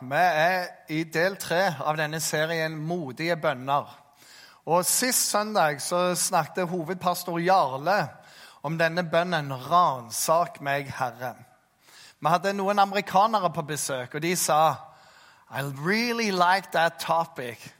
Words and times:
Vi 0.00 0.20
er 0.20 0.66
i 0.88 1.04
del 1.04 1.36
tre 1.36 1.74
av 1.84 1.96
denne 1.98 2.20
serien 2.20 2.76
Modige 2.76 3.36
bønner. 3.36 3.88
Og 4.68 4.84
Sist 4.84 5.30
søndag 5.30 5.80
så 5.80 6.14
snakket 6.14 6.68
hovedpastor 6.68 7.38
Jarle 7.40 8.08
om 8.62 8.78
denne 8.78 9.02
bønnen 9.02 9.52
'Ransak 9.52 10.60
meg, 10.60 10.92
Herre'. 10.98 11.34
Vi 12.20 12.28
hadde 12.28 12.52
noen 12.52 12.78
amerikanere 12.78 13.50
på 13.50 13.62
besøk, 13.62 14.14
og 14.14 14.22
de 14.22 14.36
sa 14.36 14.74
I 15.50 15.62
really 15.62 16.30
like 16.30 16.68
that 16.72 16.92
topic. 17.00 17.74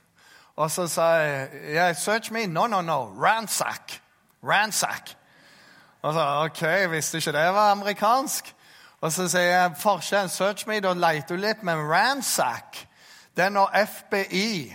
Og 0.56 0.70
så 0.70 0.86
sa 0.86 1.02
jeg 1.02 1.48
yeah, 1.74 1.96
Search 1.96 2.32
me? 2.32 2.46
No, 2.46 2.66
no, 2.66 2.80
no. 2.80 3.12
Ransack. 3.24 4.02
Ransack. 4.42 5.16
Og 6.02 6.14
så, 6.14 6.20
OK, 6.44 6.90
visste 6.90 7.18
ikke 7.18 7.32
det 7.32 7.54
var 7.54 7.70
amerikansk. 7.70 8.54
Og 9.00 9.12
så 9.12 9.28
sier 9.30 9.52
jeg 9.52 9.76
forskjellen 9.78 10.30
search 10.32 10.66
me, 10.66 10.80
da 10.82 10.92
leter 10.92 11.36
du 11.36 11.42
litt, 11.42 11.62
men 11.62 11.86
ransack 11.86 12.84
det 13.38 13.44
er 13.44 13.52
når 13.54 13.70
FBI 13.86 14.74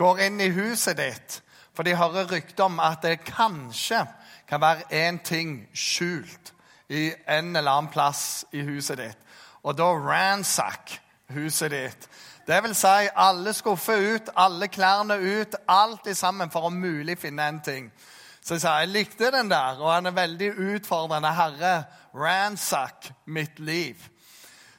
går 0.00 0.22
inn 0.24 0.40
i 0.40 0.48
huset 0.56 0.96
ditt, 0.96 1.42
for 1.76 1.84
de 1.84 1.92
hører 1.96 2.30
rykter 2.32 2.64
om 2.64 2.78
at 2.80 3.02
det 3.04 3.18
kanskje 3.26 4.06
kan 4.48 4.60
være 4.60 4.88
én 4.88 5.18
ting 5.24 5.68
skjult 5.76 6.54
i 6.88 7.10
en 7.28 7.52
eller 7.56 7.70
annen 7.70 7.92
plass 7.92 8.46
i 8.56 8.64
huset 8.64 8.98
ditt. 8.98 9.18
Og 9.62 9.76
da 9.76 9.90
ransack 9.92 10.96
huset 11.28 11.70
ditt. 11.70 12.08
Det 12.48 12.62
vil 12.64 12.74
si 12.74 13.10
alle 13.14 13.52
skuffer 13.52 14.00
ut, 14.14 14.32
alle 14.36 14.68
klærne 14.68 15.20
ut, 15.20 15.54
alt 15.68 16.08
i 16.08 16.16
sammen 16.16 16.50
for 16.50 16.66
å 16.66 16.72
mulig 16.72 17.18
finne 17.20 17.46
en 17.52 17.60
ting. 17.60 17.92
Så 18.40 18.56
jeg 18.56 18.62
sa 18.62 18.78
jeg 18.80 18.88
likte 18.94 19.30
den 19.30 19.50
der, 19.50 19.80
og 19.80 19.92
han 19.92 20.06
er 20.08 20.16
veldig 20.16 20.50
utfordrende. 20.74 21.32
Herre, 21.36 21.84
ransack 22.14 23.12
mitt 23.26 23.58
liv. 23.58 23.96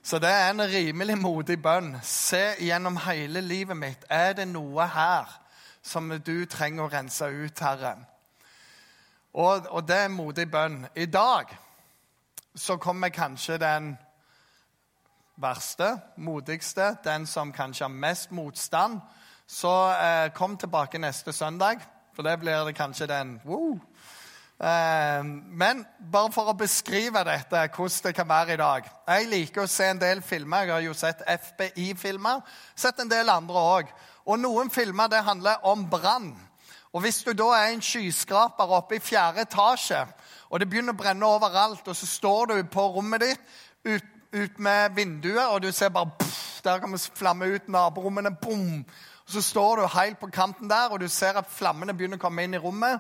Så 0.04 0.20
det 0.20 0.30
er 0.30 0.50
en 0.50 0.62
rimelig 0.66 1.18
modig 1.18 1.62
bønn. 1.62 1.94
Se 2.04 2.56
gjennom 2.60 2.98
hele 3.06 3.42
livet 3.42 3.78
mitt. 3.78 4.06
Er 4.10 4.34
det 4.34 4.48
noe 4.50 4.88
her 4.90 5.30
som 5.82 6.10
du 6.26 6.46
trenger 6.50 6.88
å 6.88 6.90
rense 6.90 7.26
ut, 7.30 7.60
Herre? 7.62 7.96
Og, 9.34 9.68
og 9.70 9.88
det 9.88 9.96
er 9.96 10.10
en 10.10 10.18
modig 10.18 10.48
bønn. 10.52 10.88
I 10.96 11.06
dag 11.06 11.54
så 12.56 12.78
kommer 12.78 13.14
kanskje 13.14 13.58
den 13.62 13.94
verste, 15.42 16.00
modigste, 16.18 16.96
den 17.04 17.28
som 17.28 17.54
kanskje 17.54 17.86
har 17.86 17.94
mest 17.94 18.32
motstand. 18.32 19.00
Så 19.48 19.72
eh, 19.94 20.34
kom 20.34 20.58
tilbake 20.58 20.98
neste 20.98 21.34
søndag, 21.34 21.86
for 22.22 22.30
det 22.30 22.40
blir 22.40 22.66
det 22.66 22.76
kanskje 22.78 23.08
den 23.10 23.40
wow, 23.46 23.80
Eh, 24.62 25.24
men 25.58 25.80
bare 26.12 26.30
for 26.30 26.52
å 26.52 26.54
beskrive 26.54 27.24
dette, 27.26 27.64
hvordan 27.74 28.04
det 28.06 28.12
kan 28.14 28.28
være 28.30 28.54
i 28.54 28.60
dag 28.62 28.90
Jeg 29.08 29.30
liker 29.32 29.64
å 29.64 29.68
se 29.68 29.88
en 29.90 29.98
del 29.98 30.22
filmer. 30.22 30.68
Jeg 30.68 30.74
har 30.76 30.84
jo 30.86 30.94
sett 30.94 31.24
FBI-filmer. 31.26 32.44
Sett 32.76 33.00
en 33.02 33.10
del 33.10 33.30
andre 33.34 33.58
òg. 33.58 33.90
Og 34.30 34.38
noen 34.38 34.70
filmer 34.70 35.10
det 35.10 35.24
handler 35.26 35.66
om 35.66 35.88
brann. 35.90 36.30
Og 36.94 37.02
Hvis 37.02 37.24
du 37.24 37.34
da 37.34 37.48
er 37.58 37.72
en 37.72 37.82
skyskraper 37.82 38.76
oppe 38.78 39.00
i 39.00 39.02
fjerde 39.02 39.48
etasje, 39.48 40.06
og 40.52 40.60
det 40.60 40.70
begynner 40.70 40.94
å 40.94 41.02
brenne 41.02 41.26
overalt, 41.26 41.88
og 41.88 41.96
så 41.96 42.06
står 42.06 42.54
du 42.54 42.64
på 42.70 42.86
rommet 43.00 43.26
ditt 43.26 43.42
ut, 43.86 44.06
ut 44.32 44.60
med 44.60 44.94
vinduet, 44.94 45.48
og 45.48 45.64
du 45.64 45.72
ser 45.72 45.90
bare 45.90 46.14
pff, 46.20 46.62
Der 46.62 46.80
kommer 46.80 46.98
flamme 47.16 47.50
ut 47.50 47.68
naborommene. 47.68 48.36
Boom! 48.38 48.86
Så 49.32 49.42
står 49.42 49.80
du 49.80 49.88
helt 49.88 50.20
på 50.20 50.28
kanten 50.28 50.70
der, 50.70 50.92
og 50.92 51.00
du 51.00 51.08
ser 51.08 51.38
at 51.40 51.50
flammene 51.50 51.96
begynner 51.96 52.20
å 52.20 52.24
komme 52.26 52.44
inn 52.44 52.58
i 52.58 52.60
rommet 52.60 53.00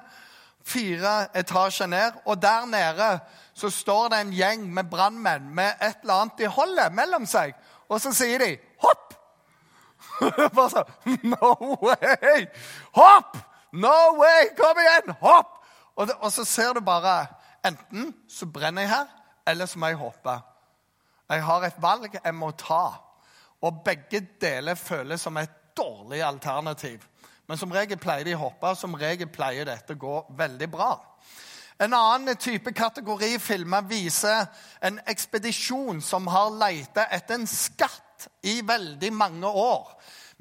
fire 0.66 1.28
etasjer 1.36 1.88
ned. 1.88 2.12
Og 2.26 2.42
der 2.42 2.66
nede 2.66 3.20
så 3.54 3.70
står 3.70 4.10
det 4.10 4.20
en 4.22 4.34
gjeng 4.34 4.74
med 4.74 4.90
brannmenn 4.90 5.50
med 5.56 5.74
et 5.82 6.02
eller 6.02 6.22
annet 6.22 6.38
de 6.38 6.48
holder 6.48 6.94
mellom 6.96 7.26
seg. 7.26 7.56
Og 7.90 8.02
så 8.02 8.14
sier 8.16 8.40
de 8.40 8.58
'hopp'! 8.84 9.18
Bare 10.56 10.70
sånn 10.70 11.20
No 11.24 11.56
way! 11.82 12.48
Hopp! 12.96 13.38
No 13.72 14.16
way! 14.20 14.52
Kom 14.58 14.80
igjen! 14.80 15.16
Hopp! 15.22 15.58
Og, 15.96 16.08
det, 16.08 16.16
og 16.20 16.32
så 16.32 16.46
ser 16.46 16.74
du 16.74 16.80
bare 16.82 17.28
Enten 17.66 18.14
så 18.30 18.48
brenner 18.50 18.82
jeg 18.82 18.90
her, 18.90 19.10
eller 19.48 19.66
så 19.70 19.80
må 19.80 19.92
jeg 19.92 20.00
hoppe. 20.02 20.34
Jeg 21.30 21.44
har 21.46 21.66
et 21.68 21.76
valg 21.78 22.16
jeg 22.16 22.34
må 22.34 22.50
ta. 22.58 22.98
Og 23.62 23.84
begge 23.86 24.24
deler 24.42 24.76
føles 24.76 25.22
som 25.22 25.38
et 25.38 25.61
dårlig 25.82 26.22
alternativ. 26.22 27.08
Men 27.48 27.58
som 27.58 27.74
regel 27.74 28.00
pleier 28.00 28.26
de 28.26 28.36
å 28.38 28.46
hoppe, 28.46 28.76
som 28.80 28.96
regel 28.96 29.30
pleier 29.32 29.68
dette 29.68 29.98
å 29.98 30.00
gå 30.00 30.18
veldig 30.38 30.70
bra. 30.72 30.94
En 31.82 31.94
annen 31.98 32.38
type 32.38 32.72
kategori 32.78 33.40
filmer 33.42 33.82
viser 33.90 34.46
en 34.86 35.00
ekspedisjon 35.10 36.02
som 36.06 36.30
har 36.30 36.54
leita 36.54 37.08
etter 37.10 37.40
en 37.40 37.48
skatt 37.50 38.28
i 38.46 38.60
veldig 38.62 39.10
mange 39.18 39.50
år. 39.50 39.90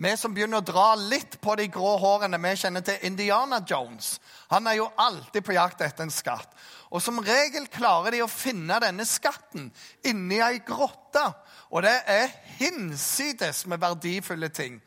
Vi 0.00 0.12
som 0.16 0.32
begynner 0.36 0.60
å 0.60 0.64
dra 0.64 0.94
litt 0.96 1.38
på 1.40 1.54
de 1.56 1.66
grå 1.72 1.96
hårene, 2.00 2.38
vi 2.40 2.52
kjenner 2.56 2.84
til 2.84 3.02
Indiana 3.08 3.58
Jones. 3.68 4.14
Han 4.52 4.68
er 4.68 4.78
jo 4.78 4.90
alltid 4.96 5.44
på 5.44 5.56
jakt 5.56 5.80
etter 5.84 6.06
en 6.06 6.12
skatt. 6.12 6.52
Og 6.92 7.02
som 7.04 7.20
regel 7.24 7.68
klarer 7.72 8.16
de 8.16 8.22
å 8.24 8.30
finne 8.30 8.78
denne 8.80 9.04
skatten 9.08 9.68
inni 10.04 10.40
ei 10.44 10.60
grotte. 10.64 11.24
Og 11.72 11.84
det 11.84 11.98
er 12.08 12.32
hinsides 12.58 13.66
med 13.68 13.80
verdifulle 13.80 14.48
ting 14.52 14.80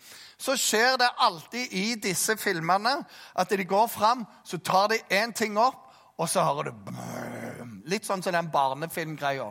så 0.44 0.58
skjer 0.60 0.98
det 1.00 1.08
alltid 1.24 1.72
i 1.72 1.94
disse 2.04 2.36
filmene 2.38 2.98
at 3.40 3.50
de 3.50 3.64
går 3.66 3.88
fram, 3.88 4.26
så 4.44 4.60
tar 4.60 4.92
de 4.92 5.00
én 5.16 5.32
ting 5.32 5.56
opp, 5.58 5.86
og 6.20 6.30
så 6.30 6.44
hører 6.44 6.72
du 6.72 6.92
Litt 7.84 8.06
sånn 8.08 8.22
som 8.24 8.32
den 8.32 8.48
barnefilmgreia. 8.48 9.50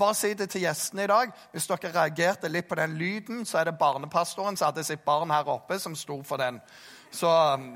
Bare 0.00 0.14
si 0.18 0.32
det 0.34 0.48
til 0.50 0.64
gjestene 0.64 1.04
i 1.04 1.10
dag. 1.10 1.30
Hvis 1.52 1.68
dere 1.70 1.92
reagerte 1.94 2.50
litt 2.50 2.66
på 2.66 2.74
den 2.74 2.96
lyden, 2.98 3.44
så 3.46 3.60
er 3.60 3.68
det 3.68 3.76
barnepastoren 3.78 4.58
som 4.58 4.66
hadde 4.66 4.82
sitt 4.82 5.04
barn 5.06 5.30
her 5.30 5.46
oppe, 5.46 5.78
som 5.78 5.94
sto 5.94 6.16
for 6.26 6.42
den. 6.42 6.58
Så 7.14 7.30
um, 7.30 7.68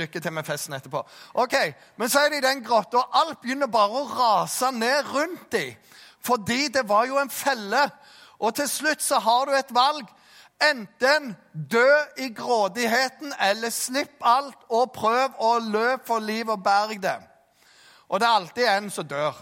lykke 0.00 0.22
til 0.24 0.32
med 0.32 0.48
festen 0.48 0.72
etterpå. 0.78 1.02
Ok, 1.44 1.56
Men 2.00 2.08
så 2.08 2.24
er 2.24 2.32
de 2.32 2.40
i 2.40 2.46
den 2.46 2.64
grotta, 2.64 3.02
og 3.02 3.20
alt 3.20 3.42
begynner 3.42 3.68
bare 3.68 4.00
å 4.00 4.08
rase 4.08 4.72
ned 4.72 5.12
rundt 5.12 5.52
dem. 5.52 5.76
Fordi 6.24 6.70
det 6.72 6.88
var 6.88 7.04
jo 7.12 7.20
en 7.20 7.32
felle. 7.32 7.84
Og 8.40 8.56
til 8.56 8.72
slutt 8.72 9.04
så 9.04 9.20
har 9.20 9.46
du 9.46 9.52
et 9.52 9.76
valg. 9.76 10.08
Enten 10.60 11.36
dø 11.52 11.88
i 12.20 12.28
grådigheten, 12.36 13.32
eller 13.40 13.72
slipp 13.72 14.20
alt 14.20 14.66
og 14.68 14.92
prøv 14.92 15.38
å 15.40 15.54
løpe 15.64 16.04
for 16.06 16.20
liv 16.20 16.50
og 16.52 16.60
berg 16.64 17.00
det. 17.02 17.16
Og 18.10 18.20
det 18.20 18.26
er 18.28 18.36
alltid 18.36 18.68
en 18.68 18.90
som 18.92 19.08
dør, 19.08 19.36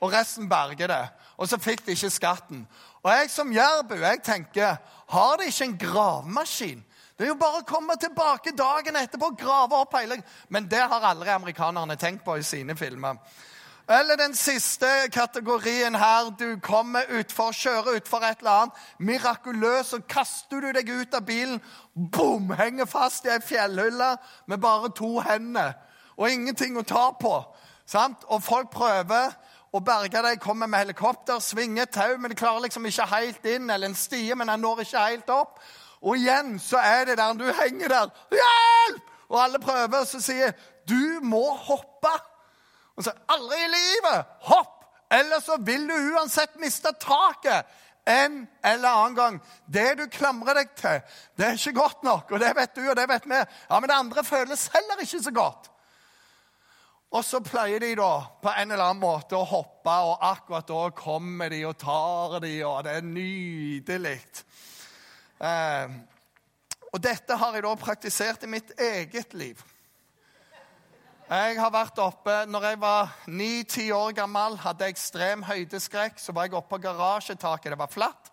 og 0.00 0.12
resten 0.12 0.48
berger 0.48 0.90
det. 0.90 1.04
Og 1.38 1.48
så 1.48 1.58
fikk 1.60 1.86
de 1.86 1.94
ikke 1.94 2.10
skatten. 2.12 2.64
Og 3.00 3.10
jeg 3.12 3.30
som 3.32 3.52
jærbu 3.52 3.94
jeg 4.00 4.22
tenker, 4.24 4.76
har 5.10 5.36
de 5.40 5.46
ikke 5.48 5.68
en 5.68 5.78
gravemaskin? 5.78 6.82
Det 7.16 7.26
er 7.26 7.34
jo 7.34 7.40
bare 7.40 7.60
å 7.60 7.68
komme 7.68 7.96
tilbake 8.00 8.54
dagen 8.56 8.96
etterpå 8.96 9.28
og 9.28 9.38
grave 9.38 9.76
opp 9.76 9.92
hele 9.98 10.16
Men 10.48 10.68
det 10.68 10.80
har 10.80 11.04
aldri 11.04 11.28
amerikanerne 11.28 11.96
tenkt 12.00 12.24
på 12.24 12.38
i 12.40 12.44
sine 12.44 12.76
filmer. 12.76 13.18
Eller 13.90 14.16
den 14.16 14.34
siste 14.34 14.86
kategorien 15.12 15.94
her. 15.94 16.30
Du 16.38 16.60
kommer 16.62 17.02
utfor, 17.18 17.50
kjører 17.52 17.96
utfor 17.98 18.22
et 18.22 18.38
eller 18.38 18.50
annet. 18.50 18.82
Mirakuløst 18.98 19.90
så 19.96 19.98
kaster 20.08 20.62
du 20.62 20.70
deg 20.76 20.90
ut 20.94 21.14
av 21.14 21.24
bilen. 21.26 21.58
Bom! 21.94 22.52
Henger 22.54 22.86
fast 22.86 23.26
i 23.26 23.32
ei 23.34 23.40
fjellhylle 23.42 24.12
med 24.46 24.62
bare 24.62 24.92
to 24.94 25.18
hender 25.26 25.74
og 26.20 26.28
ingenting 26.30 26.76
å 26.76 26.84
ta 26.86 27.10
på. 27.16 27.34
Sant? 27.88 28.26
Og 28.28 28.42
folk 28.44 28.70
prøver 28.74 29.32
å 29.72 29.80
berge 29.82 30.22
deg, 30.22 30.40
kommer 30.42 30.68
med 30.68 30.84
helikopter, 30.84 31.40
svinger 31.42 31.88
tau, 31.88 32.16
men 32.18 32.30
de 32.30 32.38
klarer 32.38 32.66
liksom 32.66 32.86
ikke 32.86 33.06
helt 33.08 33.46
inn, 33.48 33.70
eller 33.70 33.88
en 33.88 33.96
stie, 33.96 34.36
men 34.36 34.50
han 34.52 34.60
når 34.60 34.84
ikke 34.84 35.06
helt 35.06 35.32
opp. 35.32 35.62
Og 36.04 36.18
igjen 36.20 36.58
så 36.62 36.78
er 36.82 37.08
det 37.08 37.16
der 37.20 37.38
du 37.38 37.46
henger 37.48 37.94
der. 37.94 38.12
Hjelp! 38.36 39.14
Og 39.30 39.38
alle 39.40 39.60
prøver, 39.62 40.04
så 40.04 40.20
sier 40.22 40.52
du 40.90 41.22
må 41.24 41.44
hoppe. 41.54 42.12
Og 43.00 43.06
så 43.06 43.14
aldri 43.32 43.56
i 43.64 43.70
livet! 43.72 44.34
Hopp! 44.50 44.76
Ellers 45.10 45.46
så 45.48 45.56
vil 45.64 45.88
du 45.88 45.94
uansett 46.12 46.58
miste 46.60 46.92
taket 47.00 47.66
en 48.04 48.44
eller 48.62 48.88
annen 48.88 49.16
gang. 49.16 49.38
Det 49.66 49.94
du 49.98 50.04
klamrer 50.12 50.60
deg 50.60 50.74
til, 50.76 51.00
det 51.38 51.46
er 51.46 51.56
ikke 51.56 51.78
godt 51.80 52.04
nok. 52.06 52.30
Og 52.30 52.42
det 52.42 52.52
vet 52.58 52.76
du, 52.76 52.84
og 52.84 52.96
det 52.98 53.08
vet 53.08 53.26
vi. 53.26 53.40
Ja, 53.40 53.80
Men 53.80 53.88
det 53.88 53.96
andre 53.96 54.24
føles 54.24 54.68
heller 54.74 55.02
ikke 55.02 55.22
så 55.24 55.32
godt. 55.34 55.70
Og 57.10 57.24
så 57.26 57.40
pleier 57.42 57.82
de 57.82 57.94
da 57.98 58.12
på 58.42 58.52
en 58.52 58.70
eller 58.70 58.84
annen 58.84 59.02
måte 59.02 59.34
å 59.34 59.48
hoppe, 59.48 59.90
og 59.90 60.22
akkurat 60.28 60.68
da 60.68 60.84
kommer 60.94 61.50
de 61.50 61.64
og 61.66 61.74
tar 61.80 62.38
de, 62.44 62.52
og 62.68 62.84
det 62.86 63.00
er 63.00 63.08
nydelig. 63.08 64.20
Eh, 65.40 65.96
og 66.92 67.02
dette 67.02 67.40
har 67.40 67.56
jeg 67.56 67.66
da 67.66 67.74
praktisert 67.80 68.46
i 68.46 68.52
mitt 68.52 68.70
eget 68.78 69.34
liv. 69.34 69.58
Jeg 71.30 71.60
har 71.62 71.70
vært 71.70 71.98
oppe, 72.02 72.32
når 72.50 72.64
jeg 72.66 72.78
var 72.82 73.10
ni-ti 73.30 73.84
år 73.94 74.16
gammel, 74.18 74.56
hadde 74.58 74.88
ekstrem 74.90 75.44
høydeskrekk. 75.46 76.16
Så 76.18 76.32
var 76.34 76.48
jeg 76.48 76.56
oppe 76.58 76.72
på 76.72 76.80
garasjetaket. 76.82 77.70
Det 77.70 77.76
var 77.78 77.92
flatt 77.92 78.30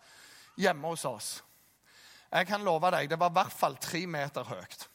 hjemme 0.57 0.89
hos 0.89 1.03
oss. 1.05 1.27
Jeg 2.31 2.47
kan 2.49 2.63
love 2.65 2.89
deg, 2.95 3.05
det 3.11 3.19
var 3.21 3.29
i 3.29 3.35
hvert 3.35 3.53
fall 3.53 3.77
tre 3.77 4.01
meter 4.09 4.47
høyt. 4.49 4.87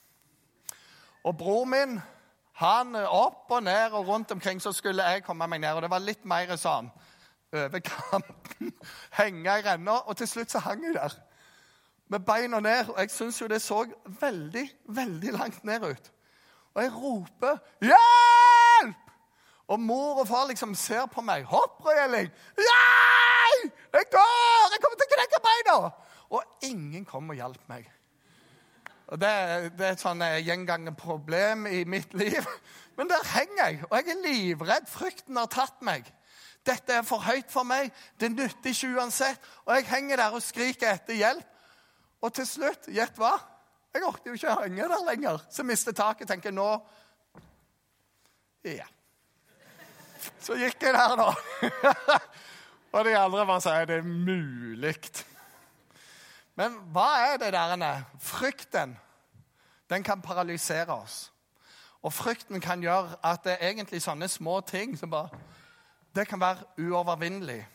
Og 1.30 1.36
bror 1.38 1.68
min, 1.70 2.00
han 2.58 2.98
opp 2.98 3.54
og 3.54 3.62
ned 3.68 3.94
og 3.94 4.10
rundt 4.10 4.34
omkring, 4.34 4.58
så 4.58 4.72
skulle 4.74 5.06
jeg 5.06 5.22
komme 5.22 5.46
meg 5.46 5.62
ned. 5.62 5.76
Og 5.76 5.86
det 5.86 5.90
var 5.92 6.02
litt 6.02 6.26
mer 6.26 6.50
sånn 6.58 6.88
over 7.54 7.84
kanten. 7.86 8.72
Henge 9.20 9.54
i 9.60 9.62
renna. 9.68 10.00
Og 10.10 10.18
til 10.18 10.26
slutt 10.26 10.50
så 10.50 10.64
hang 10.66 10.82
jeg 10.88 10.98
der. 10.98 11.14
med 12.10 12.26
beina 12.26 12.58
ned. 12.60 12.90
Og 12.96 12.98
jeg 12.98 13.14
syns 13.14 13.38
jo 13.40 13.46
det 13.46 13.62
så 13.62 13.84
veldig, 14.20 14.66
veldig 14.90 15.36
langt 15.38 15.62
ned 15.64 15.86
ut. 15.86 16.12
Og 16.74 16.82
jeg 16.82 16.92
roper 16.96 17.56
'Hjelp!' 17.80 19.10
Og 19.68 19.80
mor 19.80 20.20
og 20.20 20.28
far 20.28 20.46
liksom 20.46 20.74
ser 20.74 21.06
på 21.06 21.20
meg. 21.20 21.44
'Hopp, 21.44 21.86
Elling!' 22.04 22.30
'Nei! 22.56 23.72
Jeg 23.92 24.04
dør! 24.12 24.70
Jeg 24.72 24.80
kommer 24.82 24.96
til 24.96 25.08
å 25.08 25.14
knekke 25.14 25.42
beina!' 25.48 25.90
Og 26.30 26.42
ingen 26.62 27.04
kom 27.04 27.28
og 27.28 27.36
hjalp 27.36 27.68
meg. 27.68 27.90
Og 29.12 29.20
det, 29.20 29.28
det 29.76 29.86
er 29.86 29.92
et 29.92 30.00
sånn 30.00 30.22
eh, 30.24 30.40
gjengangende 30.40 30.94
problem 30.96 31.66
i 31.68 31.84
mitt 31.84 32.14
liv. 32.16 32.46
Men 32.96 33.10
der 33.10 33.26
henger 33.34 33.66
jeg, 33.66 33.82
og 33.90 33.96
jeg 33.98 34.14
er 34.14 34.22
livredd. 34.24 34.88
Frykten 34.88 35.36
har 35.36 35.50
tatt 35.52 35.82
meg. 35.84 36.08
Dette 36.64 36.94
er 36.96 37.04
for 37.04 37.20
høyt 37.20 37.50
for 37.52 37.68
meg. 37.68 37.90
Det 38.20 38.30
nytter 38.32 38.72
ikke 38.72 38.94
uansett. 38.96 39.40
Og 39.66 39.74
jeg 39.76 39.88
henger 39.90 40.22
der 40.22 40.36
og 40.38 40.44
skriker 40.44 40.94
etter 40.94 41.18
hjelp. 41.18 41.48
Og 42.22 42.32
til 42.32 42.46
slutt, 42.46 42.86
gjett 42.94 43.16
hva? 43.18 43.34
Jeg 43.92 44.04
orker 44.08 44.30
jo 44.30 44.38
ikke 44.38 44.52
å 44.54 44.62
henge 44.62 44.88
der 44.88 45.04
lenger. 45.06 45.44
Så 45.52 45.64
mister 45.68 45.92
taket. 45.96 46.28
Tenker 46.28 46.54
nå 46.54 46.68
Ja. 48.64 48.86
Så 50.38 50.54
gikk 50.54 50.82
jeg 50.82 50.94
der, 50.94 51.16
da. 51.18 51.32
og 52.94 53.04
de 53.04 53.14
andre 53.18 53.46
bare 53.46 53.62
sier 53.64 53.88
det 53.90 53.96
er 53.98 54.06
mulig. 54.06 54.94
Men 56.54 56.76
hva 56.94 57.08
er 57.32 57.40
det 57.42 57.50
der? 57.56 58.04
Frykten 58.22 58.94
den 59.90 60.02
kan 60.06 60.22
paralysere 60.22 60.94
oss. 60.94 61.32
Og 62.02 62.12
frykten 62.12 62.60
kan 62.60 62.82
gjøre 62.82 63.18
at 63.22 63.44
det 63.44 63.56
er 63.58 63.68
egentlig 63.68 64.00
sånne 64.02 64.28
små 64.28 64.60
ting 64.60 64.96
som 64.98 65.10
bare 65.10 65.28
Det 66.14 66.26
kan 66.28 66.40
være 66.40 66.64
uovervinnelig. 66.78 67.66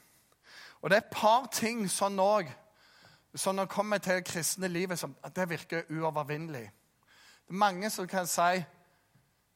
Og 0.81 0.89
det 0.89 0.95
er 0.95 1.01
et 1.01 1.13
par 1.13 1.47
ting 1.51 1.87
sånn 1.89 2.19
òg 2.21 2.49
så 3.35 3.51
når 3.51 3.63
det 3.63 3.73
kommer 3.73 3.97
til 3.97 4.15
det 4.15 4.25
kristne 4.25 4.67
livet, 4.67 4.99
så, 4.99 5.09
det 5.35 5.49
virker 5.49 5.83
uovervinnelig. 5.89 6.71
Det 7.47 7.53
er 7.53 7.63
mange 7.63 7.89
som 7.89 8.07
kan 8.07 8.27
si 8.27 8.63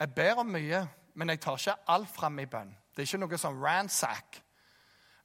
jeg 0.02 0.14
ber 0.16 0.40
om 0.42 0.46
mye, 0.50 0.88
men 1.14 1.30
jeg 1.30 1.40
tar 1.42 1.58
ikke 1.58 1.76
alt 1.88 2.10
fram 2.10 2.40
i 2.40 2.46
bønn. 2.46 2.72
Det 2.92 3.04
er 3.04 3.08
ikke 3.08 3.22
noe 3.22 3.38
sånn 3.38 3.60
ransack. 3.62 4.42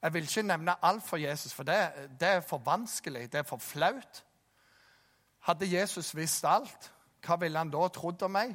Jeg 0.03 0.13
vil 0.15 0.29
ikke 0.29 0.43
nevne 0.43 0.75
alt 0.85 1.05
for 1.07 1.17
Jesus, 1.17 1.55
for 1.57 1.65
det, 1.65 1.79
det 2.21 2.29
er 2.29 2.45
for 2.45 2.61
vanskelig. 2.65 3.25
Det 3.33 3.41
er 3.41 3.49
for 3.49 3.63
flaut. 3.63 4.23
Hadde 5.49 5.71
Jesus 5.71 6.13
visst 6.15 6.45
alt, 6.45 6.91
hva 7.25 7.39
ville 7.41 7.59
han 7.59 7.73
da 7.73 7.89
trodd 7.89 8.23
om 8.27 8.37
meg? 8.37 8.53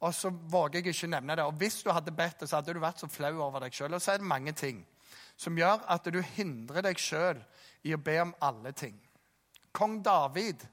Og 0.00 0.14
så 0.14 0.30
våger 0.30 0.80
jeg 0.80 0.94
ikke 0.94 1.10
nevne 1.14 1.36
det. 1.38 1.44
Og 1.44 1.56
hvis 1.58 1.82
du 1.82 1.90
hadde 1.90 2.14
bedt 2.14 2.40
det, 2.40 2.48
så 2.48 2.58
hadde 2.58 2.74
du 2.74 2.82
vært 2.82 3.00
så 3.00 3.08
flau 3.10 3.32
over 3.46 3.64
deg 3.64 3.74
sjøl. 3.74 3.94
Og 3.94 4.02
så 4.02 4.12
er 4.12 4.22
det 4.22 4.30
mange 4.30 4.52
ting 4.52 4.82
som 5.38 5.58
gjør 5.58 5.84
at 5.86 6.08
du 6.10 6.18
hindrer 6.34 6.82
deg 6.88 6.98
sjøl 6.98 7.38
i 7.86 7.94
å 7.94 8.00
be 8.02 8.16
om 8.24 8.34
alle 8.42 8.72
ting. 8.76 8.96
Kong 9.72 10.00
David 10.02 10.64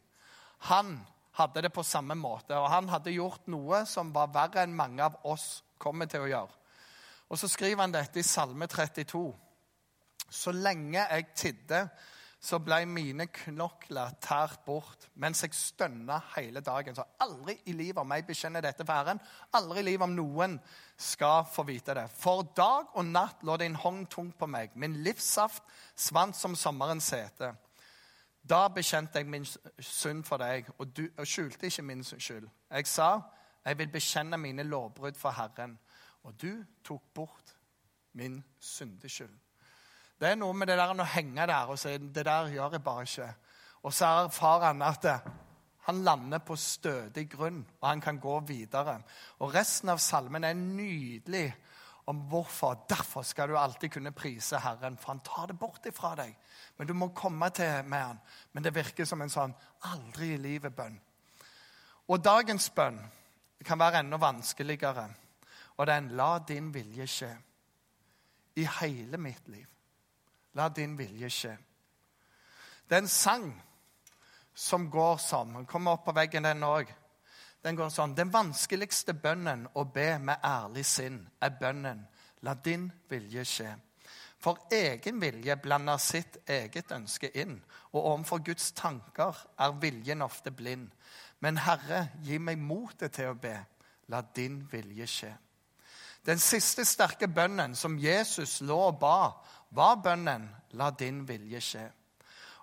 han 0.71 0.97
hadde 1.38 1.65
det 1.65 1.73
på 1.75 1.83
samme 1.83 2.15
måte, 2.17 2.56
og 2.57 2.71
han 2.71 2.89
hadde 2.89 3.13
gjort 3.13 3.45
noe 3.51 3.83
som 3.89 4.13
var 4.15 4.31
verre 4.33 4.63
enn 4.63 4.75
mange 4.75 5.03
av 5.06 5.19
oss 5.27 5.62
kommer 5.77 6.09
til 6.09 6.25
å 6.25 6.31
gjøre. 6.31 6.62
Og 7.29 7.39
Så 7.39 7.50
skriver 7.51 7.83
han 7.83 7.94
dette 7.94 8.21
i 8.21 8.25
Salme 8.25 8.67
32. 8.69 9.25
Så 10.29 10.53
lenge 10.56 11.01
jeg 11.01 11.27
tidde, 11.35 11.81
så 12.42 12.60
ble 12.62 12.82
mine 12.86 13.26
knokler 13.34 14.14
tært 14.22 14.62
bort 14.66 15.08
mens 15.22 15.42
jeg 15.42 15.56
stønna 15.58 16.20
hele 16.36 16.62
dagen. 16.62 16.96
Så 16.96 17.06
aldri 17.24 17.58
i 17.66 17.74
livet 17.74 18.02
om 18.02 18.12
jeg 18.14 18.26
bekjenner 18.28 18.62
dette 18.62 18.86
for 18.86 18.94
Herren, 18.94 19.22
aldri 19.58 19.82
i 19.82 19.88
livet 19.90 20.06
om 20.06 20.16
noen 20.16 20.58
skal 20.98 21.46
få 21.50 21.66
vite 21.66 21.96
det. 21.98 22.06
For 22.14 22.46
dag 22.56 22.94
og 22.94 23.06
natt 23.10 23.44
lå 23.44 23.58
din 23.62 23.78
hånd 23.80 24.08
tungt 24.14 24.38
på 24.38 24.50
meg. 24.50 24.76
Min 24.76 25.00
livssaft 25.04 25.64
svant 25.96 26.38
som 26.38 26.58
sommerens 26.60 27.10
sete. 27.10 27.54
Da 28.46 28.68
bekjente 28.70 29.18
jeg 29.20 29.30
min 29.30 29.46
synd 29.80 30.22
for 30.28 30.38
deg, 30.38 30.68
og, 30.78 30.92
du, 30.94 31.08
og 31.18 31.26
skjulte 31.26 31.66
ikke 31.66 31.86
min 31.88 32.04
skyld. 32.06 32.46
Jeg 32.70 32.88
sa, 32.88 33.10
jeg 33.66 33.80
vil 33.80 33.90
bekjenne 33.90 34.38
mine 34.38 34.64
lovbrudd 34.64 35.18
for 35.18 35.34
Herren, 35.34 35.80
og 36.24 36.38
du 36.42 36.62
tok 36.86 37.02
bort 37.14 37.56
min 38.14 38.44
syndeskyld. 38.60 39.34
Det 40.19 40.29
er 40.29 40.38
noe 40.39 40.56
med 40.56 40.69
det 40.71 40.77
der 40.79 40.94
å 40.95 41.07
henge 41.15 41.47
der 41.50 41.71
og 41.71 41.79
si 41.79 41.97
det 41.97 42.23
der 42.23 42.51
gjør 42.53 42.77
jeg 42.77 42.83
bare 42.83 43.07
ikke. 43.07 43.31
Og 43.83 43.94
så 43.94 44.12
erfarer 44.25 44.69
han 44.71 44.85
at 44.85 45.07
han 45.85 46.01
lander 46.03 46.41
på 46.41 46.56
stødig 46.57 47.27
grunn, 47.29 47.59
og 47.81 47.88
han 47.88 48.01
kan 48.01 48.17
gå 48.19 48.39
videre. 48.47 48.95
Og 49.44 49.53
resten 49.53 49.91
av 49.94 50.00
salmen 50.01 50.44
er 50.44 50.56
nydelig 50.57 51.50
om 52.09 52.23
hvorfor. 52.29 52.79
Derfor 52.89 53.21
skal 53.21 53.50
du 53.50 53.57
alltid 53.57 53.91
kunne 53.94 54.12
prise 54.12 54.57
Herren, 54.63 54.97
for 54.97 55.13
han 55.13 55.21
tar 55.25 55.51
det 55.51 55.59
bort 55.59 55.85
ifra 55.85 56.15
deg. 56.17 56.33
Men 56.77 56.88
du 56.88 56.94
må 56.97 57.12
komme 57.13 57.51
til 57.53 57.83
med 57.85 58.01
han. 58.01 58.23
Men 58.53 58.65
det 58.65 58.73
virker 58.73 59.06
som 59.06 59.21
en 59.21 59.29
sånn 59.29 59.53
aldri 59.91 60.31
i 60.33 60.41
livet-bønn. 60.41 60.97
Og 62.09 62.23
dagens 62.23 62.69
bønn 62.73 62.97
kan 63.65 63.79
være 63.81 64.01
enda 64.01 64.17
vanskeligere. 64.21 65.06
Og 65.77 65.85
det 65.85 65.94
er 65.94 65.97
en 65.97 66.12
'la 66.17 66.39
din 66.39 66.73
vilje 66.73 67.06
skje' 67.06 67.38
i 68.56 68.67
hele 68.79 69.17
mitt 69.17 69.47
liv. 69.47 69.67
La 70.56 70.69
din 70.69 70.98
vilje 70.98 71.30
skje. 71.30 71.56
Det 72.88 72.96
er 72.96 73.04
en 73.04 73.12
sang 73.12 73.50
som 74.56 74.90
går 74.90 75.18
sånn. 75.19 75.54
Den 75.57 75.66
kommer 75.68 75.98
opp 75.98 76.06
på 76.07 76.16
veggen, 76.16 76.48
den 76.48 76.63
òg. 76.63 76.92
Den 77.66 77.75
går 77.75 77.90
sånn. 77.90 78.16
Den 78.16 78.31
vanskeligste 78.31 79.16
bønnen 79.18 79.66
å 79.74 79.84
be 79.90 80.16
med 80.22 80.44
ærlig 80.46 80.86
sinn 80.86 81.24
er 81.42 81.57
bønnen 81.60 82.06
'La 82.42 82.54
din 82.54 82.92
vilje 83.10 83.42
skje'. 83.42 83.80
For 84.38 84.68
egen 84.72 85.22
vilje 85.22 85.56
blander 85.57 85.98
sitt 85.98 86.38
eget 86.46 86.92
ønske 86.92 87.31
inn, 87.38 87.63
og 87.92 88.04
overfor 88.06 88.44
Guds 88.46 88.72
tanker 88.72 89.34
er 89.58 89.80
viljen 89.81 90.22
ofte 90.22 90.51
blind. 90.51 90.92
Men 91.40 91.58
Herre, 91.58 92.12
gi 92.22 92.38
meg 92.38 92.58
motet 92.58 93.12
til 93.18 93.31
å 93.31 93.40
be. 93.40 93.56
La 94.08 94.22
din 94.22 94.68
vilje 94.72 95.08
skje. 95.08 95.31
Den 96.25 96.40
siste 96.40 96.86
sterke 96.86 97.28
bønnen 97.28 97.75
som 97.75 97.98
Jesus 97.98 98.62
lå 98.62 98.78
og 98.88 99.00
ba, 99.00 99.31
var 99.69 99.95
bønnen 99.95 100.50
'La 100.71 100.89
din 100.89 101.27
vilje 101.27 101.59
skje'. 101.59 101.91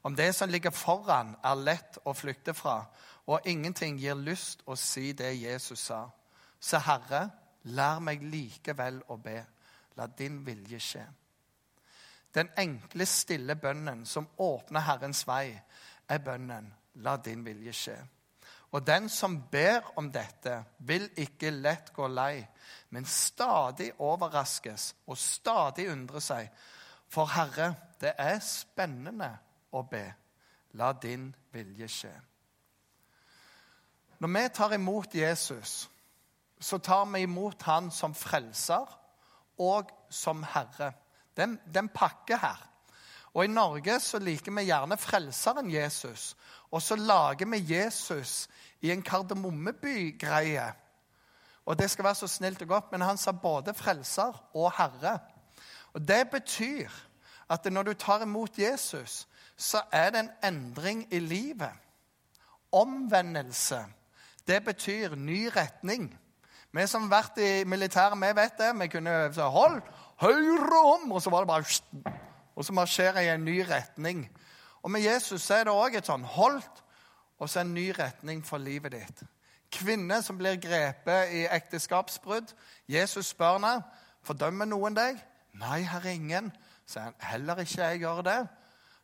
Om 0.02 0.16
det 0.16 0.34
som 0.34 0.48
ligger 0.50 0.70
foran, 0.70 1.36
er 1.44 1.54
lett 1.54 1.98
å 2.04 2.12
flykte 2.12 2.54
fra, 2.54 2.84
og 3.26 3.46
ingenting 3.46 3.98
gir 3.98 4.14
lyst 4.14 4.62
å 4.66 4.76
si 4.76 5.12
det 5.12 5.40
Jesus 5.40 5.80
sa, 5.80 6.08
så 6.60 6.78
Herre, 6.78 7.30
lær 7.62 8.00
meg 8.00 8.22
likevel 8.22 9.02
å 9.08 9.16
be. 9.16 9.44
La 9.96 10.06
din 10.06 10.44
vilje 10.46 10.78
skje. 10.80 11.06
Den 12.34 12.48
enkle, 12.56 13.06
stille 13.06 13.54
bønnen 13.54 14.06
som 14.06 14.28
åpner 14.38 14.80
Herrens 14.80 15.26
vei, 15.26 15.60
er 16.08 16.18
bønnen 16.18 16.72
'La 16.94 17.16
din 17.16 17.44
vilje 17.44 17.72
skje'. 17.72 18.06
Og 18.72 18.86
den 18.86 19.08
som 19.08 19.42
ber 19.50 19.92
om 19.96 20.12
dette, 20.12 20.64
vil 20.78 21.10
ikke 21.16 21.50
lett 21.50 21.92
gå 21.92 22.06
lei, 22.08 22.46
men 22.90 23.04
stadig 23.04 23.90
overraskes 23.98 24.94
og 25.06 25.18
stadig 25.18 25.90
undre 25.92 26.20
seg. 26.20 26.48
For 27.12 27.28
Herre, 27.28 27.74
det 28.00 28.14
er 28.18 28.38
spennende 28.40 29.28
å 29.72 29.82
be. 29.84 30.04
La 30.80 30.94
din 30.96 31.28
vilje 31.52 31.88
skje. 31.92 32.12
Når 34.22 34.30
vi 34.32 34.42
tar 34.56 34.72
imot 34.72 35.14
Jesus, 35.14 35.90
så 36.60 36.78
tar 36.78 37.04
vi 37.12 37.26
imot 37.26 37.62
han 37.68 37.90
som 37.90 38.14
frelser 38.14 38.88
og 39.60 39.90
som 40.08 40.44
herre. 40.54 40.92
Den, 41.36 41.58
den 41.74 41.90
pakke 41.92 42.38
her. 42.38 42.62
Og 43.32 43.44
I 43.44 43.52
Norge 43.52 43.98
så 44.00 44.20
liker 44.20 44.54
vi 44.56 44.68
gjerne 44.68 44.96
frelseren 45.00 45.70
Jesus. 45.72 46.32
Og 46.70 46.82
så 46.82 46.96
lager 46.96 47.48
vi 47.50 47.60
Jesus 47.74 48.46
i 48.80 48.92
en 48.92 49.02
Kardemommeby-greie. 49.02 50.68
Og 51.66 51.78
det 51.78 51.90
skal 51.90 52.04
være 52.04 52.20
så 52.22 52.28
snilt 52.30 52.62
og 52.62 52.68
godt, 52.68 52.92
men 52.92 53.04
han 53.04 53.20
sa 53.20 53.32
både 53.32 53.74
frelser 53.74 54.38
og 54.54 54.72
herre. 54.78 55.18
Og 55.94 56.08
Det 56.08 56.30
betyr 56.30 56.88
at 57.50 57.72
når 57.72 57.82
du 57.82 57.92
tar 57.92 58.22
imot 58.22 58.58
Jesus, 58.58 59.28
så 59.56 59.82
er 59.92 60.10
det 60.10 60.20
en 60.20 60.30
endring 60.44 61.06
i 61.12 61.18
livet. 61.18 61.70
Omvendelse. 62.72 63.84
Det 64.46 64.64
betyr 64.64 65.14
ny 65.14 65.50
retning. 65.56 66.18
Vi 66.72 66.86
som 66.86 67.02
har 67.02 67.22
vært 67.22 67.38
i 67.38 67.64
militæret, 67.64 68.16
vi 68.16 68.32
vet 68.36 68.58
det. 68.58 68.80
Vi 68.80 68.88
kunne 68.88 69.34
si 69.34 69.40
'hold 69.40 69.82
høyre 70.20 70.94
om', 70.94 71.12
og 71.12 71.22
så 71.22 71.30
var 71.30 71.38
det 71.38 71.46
bare 71.46 71.64
Og 72.56 72.64
så 72.64 72.72
marsjerer 72.72 73.20
jeg 73.20 73.32
i 73.32 73.34
en 73.34 73.44
ny 73.44 73.60
retning. 73.60 74.30
Og 74.82 74.90
med 74.90 75.00
Jesus 75.00 75.50
er 75.50 75.64
det 75.64 75.72
òg 75.72 75.96
et 75.96 76.06
sånn 76.06 76.24
holdt, 76.24 76.82
og 77.38 77.48
så 77.48 77.60
en 77.60 77.74
ny 77.74 77.90
retning 77.98 78.46
for 78.46 78.58
livet 78.58 78.92
ditt. 78.92 79.22
Kvinner 79.72 80.20
som 80.20 80.38
blir 80.38 80.60
grepet 80.60 81.32
i 81.32 81.46
ekteskapsbrudd. 81.46 82.52
Jesus 82.88 83.26
spør 83.26 83.52
henne 83.52 83.82
fordømmer 84.22 84.64
noen 84.64 84.96
deg. 84.96 85.22
Nei, 85.52 85.82
herre, 85.84 86.14
ingen. 86.14 86.52
Sier 86.86 87.10
han 87.10 87.16
heller 87.20 87.60
ikke 87.62 87.82
jeg 87.82 88.02
gjør 88.04 88.22
det. 88.26 88.40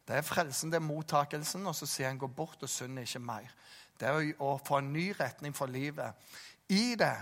Det 0.08 0.16
er 0.16 0.24
frelsen, 0.24 0.70
det 0.72 0.78
er 0.80 0.86
mottakelsen. 0.86 1.66
Og 1.66 1.74
så 1.76 1.86
sier 1.86 2.08
han 2.08 2.20
gå 2.20 2.26
bort 2.26 2.62
og 2.62 2.68
synd 2.72 2.98
ikke 3.02 3.20
mer. 3.20 3.50
Det 4.00 4.08
er 4.08 4.30
å 4.42 4.54
få 4.64 4.78
en 4.78 4.92
ny 4.92 5.10
retning 5.18 5.56
for 5.56 5.66
livet. 5.66 6.14
I 6.68 6.94
det 6.98 7.16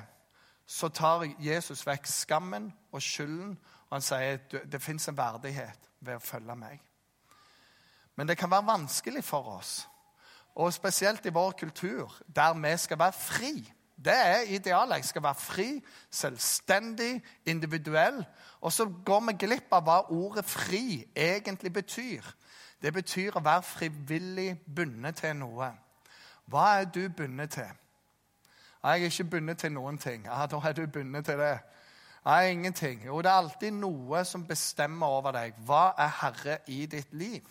så 0.67 0.89
tar 0.89 1.25
Jesus 1.39 1.85
vekk 1.87 2.07
skammen 2.11 2.73
og 2.93 3.03
skylden, 3.03 3.55
og 3.87 3.95
han 3.95 4.03
sier 4.03 4.41
at 4.41 4.57
det 4.67 4.83
fins 4.83 5.09
en 5.09 5.19
verdighet 5.19 5.91
ved 6.01 6.19
å 6.19 6.23
følge 6.23 6.57
meg. 6.59 6.81
Men 8.17 8.29
det 8.29 8.39
kan 8.39 8.51
være 8.51 8.67
vanskelig 8.67 9.25
for 9.25 9.57
oss. 9.59 9.87
og 10.57 10.73
spesielt 10.73 11.27
i 11.27 11.33
vår 11.33 11.51
kultur, 11.53 12.13
der 12.37 12.55
vi 12.55 12.77
skal 12.77 12.99
være 12.99 13.13
fri. 13.13 13.73
Det 14.05 14.13
er 14.13 14.41
idealet. 14.41 14.97
Jeg 14.97 15.05
skal 15.05 15.23
være 15.23 15.35
fri, 15.35 15.85
selvstendig, 16.11 17.23
individuell. 17.47 18.25
Og 18.61 18.73
så 18.73 18.85
går 19.05 19.21
vi 19.21 19.47
glipp 19.47 19.73
av 19.73 19.83
hva 19.83 20.01
ordet 20.11 20.45
'fri' 20.45 21.13
egentlig 21.17 21.73
betyr. 21.73 22.23
Det 22.83 22.93
betyr 22.93 23.37
å 23.37 23.45
være 23.45 23.63
frivillig 23.63 24.61
bundet 24.77 25.17
til 25.17 25.37
noe. 25.37 25.71
Hva 26.47 26.67
er 26.81 26.85
du 26.85 27.09
bundet 27.09 27.51
til? 27.51 27.71
Jeg 28.83 29.03
er 29.03 29.05
ikke 29.05 29.25
bundet 29.25 29.59
til 29.59 29.73
noen 29.73 29.99
ting. 29.99 30.25
Ja, 30.25 30.47
Da 30.47 30.57
er 30.57 30.73
du 30.73 30.87
bundet 30.87 31.25
til 31.25 31.39
det. 31.39 31.59
Nei, 32.25 32.51
ingenting. 32.51 33.05
Jo, 33.05 33.23
det 33.23 33.31
er 33.31 33.35
alltid 33.35 33.71
noe 33.71 34.25
som 34.25 34.47
bestemmer 34.47 35.07
over 35.07 35.33
deg. 35.33 35.55
Hva 35.67 35.95
er 35.99 36.09
herre 36.09 36.59
i 36.67 36.87
ditt 36.87 37.13
liv? 37.13 37.43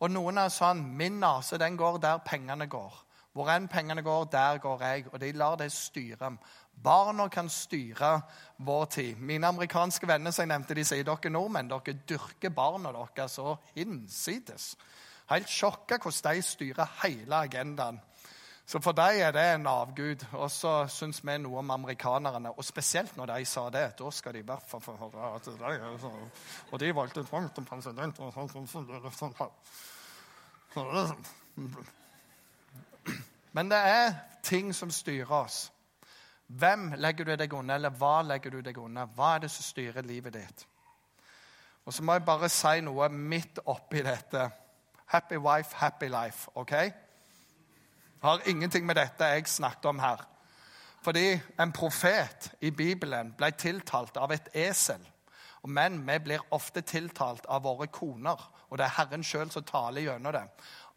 Og 0.00 0.10
noen 0.10 0.38
er 0.38 0.48
sånn 0.48 0.96
Min 0.96 1.20
nase, 1.20 1.58
den 1.58 1.76
går 1.76 1.98
der 1.98 2.18
pengene 2.18 2.66
går. 2.66 3.03
Hvor 3.34 3.50
enn 3.50 3.66
pengene 3.68 4.02
går, 4.06 4.24
der 4.30 4.58
går 4.62 4.82
jeg. 4.86 5.06
Og 5.12 5.20
de 5.20 5.32
lar 5.34 5.56
det 5.58 5.72
styre. 5.74 6.30
Barna 6.84 7.28
kan 7.28 7.48
styre 7.50 8.20
vår 8.62 8.84
tid. 8.84 9.16
Mine 9.18 9.46
amerikanske 9.50 10.06
venner 10.06 10.30
som 10.30 10.44
jeg 10.44 10.52
nevnte, 10.52 10.74
de 10.78 10.84
sier 10.86 11.06
dere 11.06 11.32
nordmenn 11.32 11.70
dere 11.70 11.96
dyrker 12.08 12.54
barna 12.54 12.92
deres 12.94 13.38
så 13.40 13.56
hinsides. 13.74 14.74
Helt 15.30 15.48
sjokka 15.50 15.98
hvordan 15.98 16.36
de 16.36 16.42
styrer 16.46 16.98
hele 17.02 17.36
agendaen. 17.48 18.00
Så 18.66 18.80
for 18.80 18.92
dem 18.96 19.20
er 19.20 19.32
det 19.32 19.44
en 19.54 19.66
avgud. 19.66 20.22
Og 20.32 20.50
så 20.50 20.86
syns 20.88 21.20
vi 21.24 21.36
noe 21.38 21.58
om 21.58 21.70
amerikanerne. 21.74 22.54
Og 22.54 22.64
spesielt 22.64 23.16
når 23.16 23.26
de 23.32 23.44
sa 23.44 23.66
det. 23.70 23.98
Da 23.98 24.10
skal 24.10 24.32
de 24.32 24.44
i 24.44 24.46
hvert 24.46 24.68
fall 24.68 24.80
få 24.84 24.96
høre 25.00 25.34
at 25.34 25.44
de 25.50 25.72
er 25.72 25.98
sånn. 26.00 26.30
Og 26.70 26.80
de 26.80 26.94
valgte 26.96 27.26
Trump 27.28 27.54
til 27.54 27.66
president. 27.68 28.20
og 28.20 28.32
sånn, 28.32 28.48
sånn, 28.48 28.66
sånn, 29.18 29.34
sånn. 30.74 31.94
Men 33.54 33.70
det 33.70 33.78
er 33.78 34.14
ting 34.42 34.72
som 34.74 34.90
styrer 34.90 35.30
oss. 35.30 35.70
Hvem 36.46 36.92
legger 36.98 37.24
du 37.24 37.36
deg 37.38 37.52
under, 37.54 37.78
eller 37.78 37.94
hva 37.94 38.18
legger 38.26 38.50
du 38.50 38.60
deg 38.62 38.78
under? 38.78 39.06
Hva 39.06 39.34
er 39.34 39.44
det 39.44 39.50
som 39.54 39.64
styrer 39.64 40.02
livet 40.02 40.34
ditt? 40.34 40.66
Og 41.84 41.94
så 41.94 42.02
må 42.02 42.16
jeg 42.16 42.24
bare 42.26 42.48
si 42.52 42.80
noe 42.84 43.08
midt 43.08 43.60
oppi 43.70 44.02
dette. 44.02 44.48
Happy 45.06 45.36
wife, 45.36 45.76
happy 45.76 46.08
life. 46.08 46.48
ok? 46.54 46.72
Har 48.22 48.48
ingenting 48.48 48.86
med 48.86 48.96
dette 48.96 49.24
jeg 49.24 49.48
snakket 49.48 49.84
om 49.84 49.98
her. 49.98 50.26
Fordi 51.04 51.40
en 51.60 51.72
profet 51.72 52.54
i 52.60 52.70
Bibelen 52.70 53.34
ble 53.36 53.50
tiltalt 53.50 54.16
av 54.16 54.32
et 54.32 54.48
esel. 54.54 55.00
Men 55.68 56.00
vi 56.06 56.18
blir 56.18 56.40
ofte 56.50 56.80
tiltalt 56.80 57.46
av 57.46 57.62
våre 57.64 57.86
koner, 57.86 58.40
og 58.68 58.78
det 58.78 58.84
er 58.84 58.96
Herren 58.98 59.24
sjøl 59.24 59.50
som 59.52 59.64
taler 59.64 60.04
gjennom 60.04 60.32
det. 60.32 60.44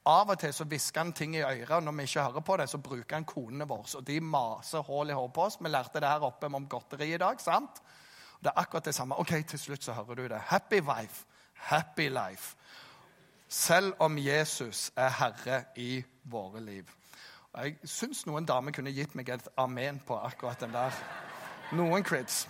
Av 0.07 0.29
og 0.31 0.39
til 0.39 0.53
så 0.55 0.63
hvisker 0.63 1.03
han 1.03 1.13
ting 1.13 1.35
i 1.35 1.43
øret, 1.43 1.83
når 1.83 1.95
vi 1.97 2.03
ikke 2.07 2.23
hører 2.23 2.43
på 2.47 2.57
det, 2.57 2.69
så 2.71 2.79
bruker 2.79 3.15
han 3.17 3.25
konene 3.27 3.67
våre. 3.67 3.89
Og 3.99 4.07
de 4.07 4.21
maser 4.23 4.85
hull 4.87 5.09
i 5.11 5.15
hodet 5.17 5.33
på 5.35 5.43
oss. 5.43 5.57
Vi 5.59 5.69
lærte 5.69 5.99
det 5.99 6.07
her 6.07 6.23
oppe 6.23 6.47
om 6.47 6.67
godteri 6.69 7.13
i 7.13 7.17
dag. 7.17 7.41
sant? 7.41 7.81
Og 8.37 8.43
det 8.43 8.51
er 8.53 8.61
akkurat 8.61 8.85
det 8.85 8.95
samme. 8.95 9.19
Ok, 9.19 9.33
til 9.47 9.59
slutt 9.59 9.83
så 9.83 9.93
hører 9.93 10.15
du 10.15 10.27
det. 10.27 10.39
Happy 10.39 10.79
wife, 10.79 11.25
happy 11.53 12.09
life. 12.09 12.55
Selv 13.47 13.93
om 13.99 14.17
Jesus 14.17 14.91
er 14.95 15.09
herre 15.09 15.63
i 15.75 16.03
våre 16.23 16.59
liv. 16.59 16.85
Og 17.53 17.63
Jeg 17.63 17.77
syns 17.83 18.25
noen 18.25 18.45
damer 18.45 18.71
kunne 18.71 18.91
gitt 18.91 19.15
meg 19.15 19.29
et 19.29 19.47
amen 19.57 19.99
på 20.07 20.15
akkurat 20.15 20.59
den 20.59 20.71
der. 20.71 20.91
Noen 21.71 22.03
crits. 22.03 22.47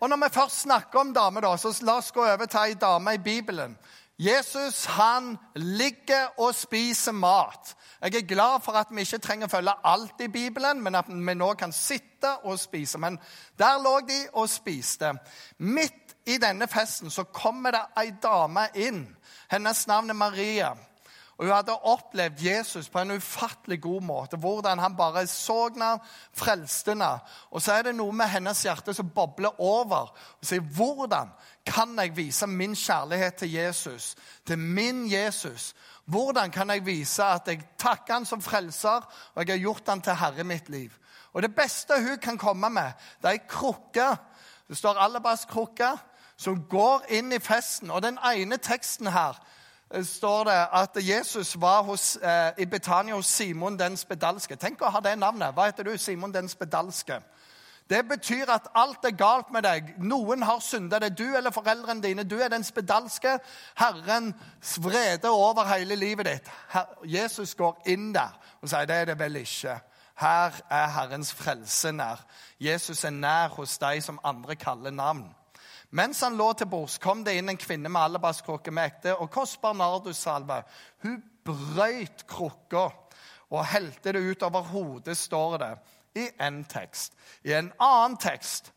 Og 0.00 0.08
når 0.10 0.16
vi 0.16 0.34
først 0.34 0.60
snakker 0.60 1.00
om 1.00 1.14
damer, 1.14 1.40
da, 1.40 1.56
så 1.56 1.72
la 1.82 1.96
oss 1.96 2.12
gå 2.12 2.20
over 2.20 2.46
til 2.46 2.60
ei 2.60 2.74
dame 2.74 3.14
i 3.14 3.18
Bibelen 3.18 3.76
Jesus 4.18 4.84
han 4.84 5.38
ligger 5.54 6.38
og 6.38 6.54
spiser 6.54 7.12
mat. 7.12 7.74
Jeg 8.00 8.14
er 8.14 8.26
glad 8.28 8.60
for 8.62 8.72
at 8.78 8.92
vi 8.94 9.02
ikke 9.02 9.18
trenger 9.18 9.48
å 9.48 9.50
følge 9.50 9.74
alt 9.90 10.20
i 10.22 10.28
Bibelen, 10.30 10.82
men 10.82 10.94
at 10.94 11.08
vi 11.10 11.34
nå 11.34 11.50
kan 11.58 11.72
sitte 11.74 12.30
og 12.46 12.60
spise. 12.60 12.98
Men 12.98 13.18
der 13.58 13.82
lå 13.82 13.98
de 14.06 14.20
og 14.32 14.48
spiste. 14.50 15.16
Midt 15.58 16.14
i 16.26 16.38
denne 16.38 16.68
festen 16.70 17.10
så 17.10 17.24
kommer 17.24 17.74
det 17.74 17.82
ei 17.98 18.12
dame 18.22 18.68
inn. 18.74 19.06
Hennes 19.50 19.86
navn 19.90 20.10
er 20.10 20.20
Maria. 20.20 20.74
Og 21.36 21.46
Hun 21.46 21.54
hadde 21.54 21.74
opplevd 21.82 22.42
Jesus 22.42 22.88
på 22.88 22.98
en 22.98 23.10
ufattelig 23.10 23.80
god 23.82 24.02
måte. 24.02 24.36
Hvordan 24.36 24.78
han 24.78 24.96
bare 24.96 25.26
så 25.26 25.68
henne, 25.68 25.98
frelste 26.32 26.90
henne. 26.94 27.18
Og 27.50 27.62
så 27.62 27.72
er 27.72 27.88
det 27.88 27.94
noe 27.98 28.12
med 28.14 28.30
hennes 28.30 28.62
hjerte 28.62 28.94
som 28.94 29.10
bobler 29.10 29.60
over. 29.60 30.14
og 30.40 30.46
sier, 30.46 30.60
Hvordan 30.60 31.32
kan 31.66 31.98
jeg 31.98 32.16
vise 32.16 32.46
min 32.46 32.74
kjærlighet 32.74 33.34
til 33.34 33.52
Jesus, 33.52 34.14
til 34.46 34.58
min 34.58 35.10
Jesus? 35.12 35.74
Hvordan 36.04 36.50
kan 36.50 36.70
jeg 36.70 36.86
vise 36.86 37.24
at 37.24 37.48
jeg 37.48 37.66
takker 37.78 38.14
han 38.14 38.26
som 38.26 38.42
frelser, 38.42 39.02
og 39.34 39.46
jeg 39.46 39.54
har 39.54 39.62
gjort 39.62 39.88
han 39.88 40.00
til 40.00 40.14
herre 40.14 40.40
i 40.40 40.42
mitt 40.42 40.68
liv? 40.68 40.90
Og 41.32 41.42
Det 41.42 41.54
beste 41.54 41.94
hun 41.98 42.18
kan 42.18 42.38
komme 42.38 42.70
med, 42.70 42.92
det 43.22 43.28
er 43.28 43.32
ei 43.32 43.48
krukke. 43.48 44.16
Det 44.68 44.76
står 44.76 44.98
alabaskrukke 44.98 45.96
som 46.36 46.62
går 46.70 47.04
inn 47.08 47.32
i 47.32 47.38
festen. 47.42 47.90
Og 47.90 48.02
den 48.02 48.18
ene 48.18 48.56
teksten 48.56 49.06
her 49.06 49.38
står 50.02 50.44
det 50.44 50.68
at 50.72 50.96
Jesus 50.96 51.60
var 51.60 51.82
hos, 51.82 52.16
eh, 52.16 52.52
i 52.58 52.66
Betania 52.66 53.14
hos 53.14 53.26
Simon 53.26 53.78
den 53.78 53.96
spedalske. 53.96 54.56
Tenk 54.56 54.82
å 54.82 54.90
ha 54.90 55.00
det 55.00 55.18
navnet. 55.18 55.54
Hva 55.54 55.68
heter 55.68 55.84
du? 55.84 55.96
Simon 55.98 56.34
den 56.34 56.48
spedalske. 56.48 57.20
Det 57.90 58.08
betyr 58.08 58.50
at 58.50 58.68
alt 58.74 59.04
er 59.04 59.10
galt 59.10 59.50
med 59.52 59.62
deg. 59.62 59.94
Noen 59.98 60.42
har 60.42 60.60
synda. 60.64 60.98
Det 60.98 61.10
er 61.12 61.16
du 61.16 61.36
eller 61.36 61.50
foreldrene 61.50 62.02
dine. 62.02 62.24
Du 62.24 62.38
er 62.40 62.48
den 62.48 62.64
spedalske. 62.64 63.38
Herren 63.76 64.34
vrede 64.80 65.30
over 65.30 65.64
hele 65.64 65.94
livet 65.94 66.26
ditt. 66.26 66.50
Her, 66.68 66.86
Jesus 67.04 67.54
går 67.54 67.82
inn 67.86 68.14
der 68.14 68.32
og 68.62 68.68
sier 68.68 68.88
det 68.88 68.96
er 68.96 69.04
det 69.12 69.18
vel 69.18 69.36
ikke. 69.36 69.76
Her 70.16 70.60
er 70.70 70.86
Herrens 70.94 71.34
frelse 71.34 71.92
nær. 71.92 72.24
Jesus 72.60 73.04
er 73.04 73.10
nær 73.10 73.48
hos 73.58 73.78
deg 73.78 74.02
som 74.02 74.20
andre 74.24 74.56
kaller 74.56 74.90
navn. 74.90 75.26
Mens 75.94 76.20
han 76.26 76.34
lå 76.34 76.48
til 76.58 76.66
bords, 76.66 76.98
kom 76.98 77.22
det 77.22 77.36
inn 77.38 77.52
en 77.52 77.60
kvinne 77.60 77.90
med 77.92 78.02
alabaskrukke 78.02 78.72
med 78.74 78.90
ekte 78.90 79.12
og 79.14 79.30
kostbar 79.30 79.76
nardussalve. 79.78 80.56
Hun 81.04 81.20
brøyt 81.46 82.24
krukka 82.26 82.88
og 83.54 83.66
helte 83.70 84.14
det 84.16 84.22
ut 84.24 84.42
over 84.42 84.64
hodet, 84.72 85.14
står 85.16 85.58
det 85.62 85.72
i 86.18 86.24
en 86.42 86.64
tekst. 86.66 87.14
I 87.46 87.54
en 87.54 87.70
annen 87.78 88.16
tekst 88.18 88.72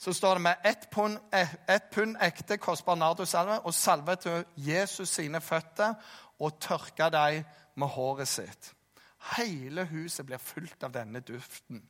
så 0.00 0.14
står 0.14 0.38
det 0.38 0.44
med 0.44 0.62
ett 0.64 0.86
pund, 0.90 1.18
et 1.34 1.88
pund 1.92 2.14
ekte 2.22 2.56
kostbar 2.62 2.98
nardussalve 3.00 3.58
og 3.66 3.74
salve 3.74 4.14
til 4.22 4.44
Jesus 4.56 5.16
sine 5.18 5.40
føtter 5.40 5.96
og 6.38 6.60
tørka 6.62 7.08
dem 7.10 7.48
med 7.74 7.90
håret 7.96 8.30
sitt. 8.30 8.70
Hele 9.36 9.88
huset 9.90 10.26
blir 10.26 10.38
fylt 10.38 10.86
av 10.86 10.94
denne 10.94 11.20
duften. 11.20 11.82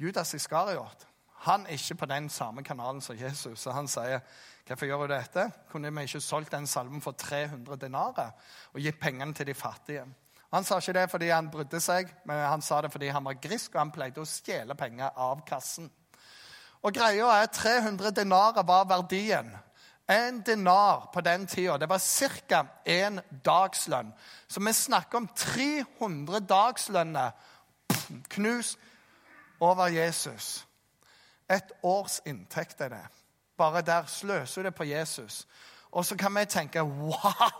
Judas 0.00 0.34
Iskariot 0.34 1.06
han 1.46 1.66
er 1.66 1.78
ikke 1.78 1.94
på 1.94 2.06
den 2.10 2.28
samme 2.28 2.62
kanalen 2.64 3.00
som 3.00 3.16
Jesus. 3.18 3.60
Så 3.60 3.70
han 3.70 3.88
sier, 3.88 4.20
'Hvorfor 4.66 4.86
gjør 4.86 5.06
du 5.06 5.14
dette? 5.14 5.52
Kunne 5.70 5.94
vi 5.94 6.02
ikke 6.02 6.20
solgt 6.20 6.52
den 6.52 6.66
salmen 6.66 7.00
for 7.00 7.12
300 7.12 7.76
denarer 7.76 8.30
og 8.74 8.80
gitt 8.80 9.00
pengene 9.00 9.34
til 9.34 9.46
de 9.46 9.54
fattige?' 9.54 10.14
Han 10.52 10.64
sa 10.64 10.76
ikke 10.78 10.92
det 10.92 11.10
fordi 11.10 11.28
han 11.28 11.50
brydde 11.50 11.80
seg, 11.80 12.14
men 12.24 12.36
han 12.36 12.62
sa 12.62 12.80
det 12.80 12.92
fordi 12.92 13.08
han 13.08 13.24
var 13.24 13.34
grisk 13.42 13.74
og 13.74 13.80
han 13.80 13.90
pleide 13.90 14.20
å 14.20 14.24
stjele 14.24 14.74
penger 14.74 15.10
av 15.16 15.42
kassen. 15.46 15.90
Og 16.82 16.94
greia 16.94 17.26
er 17.42 17.46
300 17.46 18.10
denarer 18.10 18.62
var 18.66 18.84
verdien. 18.84 19.50
En 20.08 20.40
denar 20.40 21.10
på 21.12 21.20
den 21.20 21.46
tida 21.46 21.78
det 21.78 21.88
var 21.88 21.98
ca. 22.48 22.66
én 22.86 23.20
dagslønn. 23.44 24.12
Så 24.48 24.60
vi 24.60 24.72
snakker 24.72 25.18
om 25.18 25.28
300 25.28 26.40
dagslønner 26.40 27.30
knust 28.28 28.78
over 29.60 29.86
Jesus. 29.86 30.66
Et 31.50 31.72
års 31.82 32.20
inntekt 32.26 32.80
er 32.80 32.94
det. 32.94 33.04
Bare 33.56 33.82
der 33.82 34.06
sløser 34.10 34.62
du 34.62 34.68
det 34.68 34.74
på 34.74 34.84
Jesus. 34.84 35.46
Og 35.92 36.04
så 36.04 36.16
kan 36.18 36.34
vi 36.36 36.44
tenke 36.50 36.82
wow, 36.82 37.52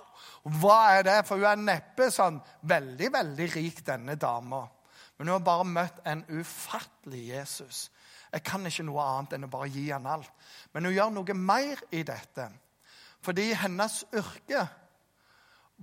hva 0.61 0.78
er 0.99 1.07
det? 1.07 1.21
For 1.26 1.40
hun 1.40 1.49
er 1.49 1.62
neppe 1.62 2.11
sånn 2.12 2.40
veldig, 2.69 3.12
veldig 3.14 3.47
rik, 3.55 3.81
denne 3.87 4.16
dama. 4.21 4.66
Men 5.16 5.28
hun 5.31 5.38
har 5.38 5.47
bare 5.47 5.69
møtt 5.71 6.02
en 6.05 6.25
ufattelig 6.28 7.28
Jesus. 7.31 7.87
Jeg 8.33 8.45
kan 8.45 8.66
ikke 8.69 8.85
noe 8.85 9.05
annet 9.05 9.37
enn 9.37 9.47
å 9.47 9.50
bare 9.50 9.71
gi 9.73 9.87
han 9.88 10.09
alt. 10.11 10.33
Men 10.75 10.88
hun 10.88 10.97
gjør 10.97 11.14
noe 11.14 11.37
mer 11.38 11.81
i 11.95 12.02
dette. 12.05 12.50
Fordi 13.25 13.49
hennes 13.57 14.02
yrke 14.14 14.66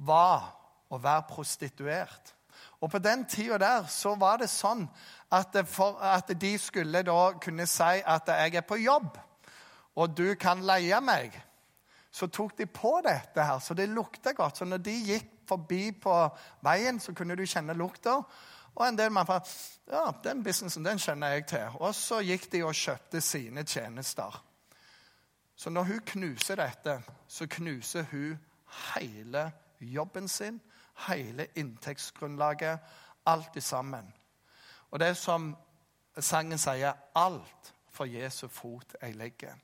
var 0.05 0.51
å 0.93 0.99
være 1.01 1.25
prostituert. 1.31 2.35
Og 2.83 2.91
på 2.91 2.99
den 2.99 3.23
tida 3.25 3.57
der 3.57 3.85
så 3.87 4.11
var 4.19 4.41
det 4.41 4.49
sånn 4.51 4.83
at, 5.31 5.55
for, 5.71 6.01
at 6.03 6.33
de 6.35 6.51
skulle 6.59 7.03
da 7.07 7.31
kunne 7.41 7.67
si 7.67 8.01
at 8.03 8.27
'jeg 8.27 8.55
er 8.59 8.67
på 8.67 8.75
jobb, 8.75 9.17
og 9.95 10.17
du 10.17 10.35
kan 10.35 10.59
leie 10.59 10.99
meg', 11.01 11.39
så 12.11 12.27
tok 12.27 12.57
de 12.57 12.65
på 12.65 13.01
dette 13.05 13.43
her, 13.43 13.59
så 13.59 13.73
det 13.73 13.89
lukta 13.89 14.31
godt. 14.31 14.57
Så 14.57 14.65
når 14.65 14.77
de 14.77 14.91
gikk 14.91 15.31
forbi 15.47 15.91
på 15.91 16.29
veien, 16.61 16.99
så 16.99 17.13
kunne 17.13 17.35
du 17.35 17.45
kjenne 17.45 17.73
lukta. 17.73 18.21
Og 18.75 18.87
en 18.87 18.97
del 18.97 19.11
mann 19.11 19.25
sa 19.25 19.39
ja, 19.91 20.11
den 20.23 20.43
businessen 20.43 20.85
den 20.85 20.99
kjenner 20.99 21.27
jeg 21.33 21.47
til. 21.47 21.65
Og 21.79 21.95
så 21.95 22.21
gikk 22.21 22.51
de 22.51 22.63
og 22.63 22.75
kjøpte 22.75 23.21
sine 23.21 23.63
tjenester. 23.63 24.43
Så 25.55 25.69
når 25.69 25.83
hun 25.83 25.99
knuser 26.05 26.55
dette, 26.55 27.01
så 27.27 27.47
knuser 27.49 28.05
hun 28.11 28.39
hele 28.95 29.51
jobben 29.79 30.27
sin, 30.27 30.61
hele 31.07 31.47
inntektsgrunnlaget, 31.55 32.79
alt 33.25 33.55
i 33.55 33.61
sammen. 33.61 34.13
Og 34.91 34.99
det 34.99 35.07
er 35.07 35.13
som 35.13 35.55
sangen 36.19 36.57
sier, 36.57 36.93
alt 37.15 37.73
for 37.89 38.05
Jesu 38.05 38.47
fot 38.47 38.95
jeg 39.01 39.15
legger. 39.15 39.55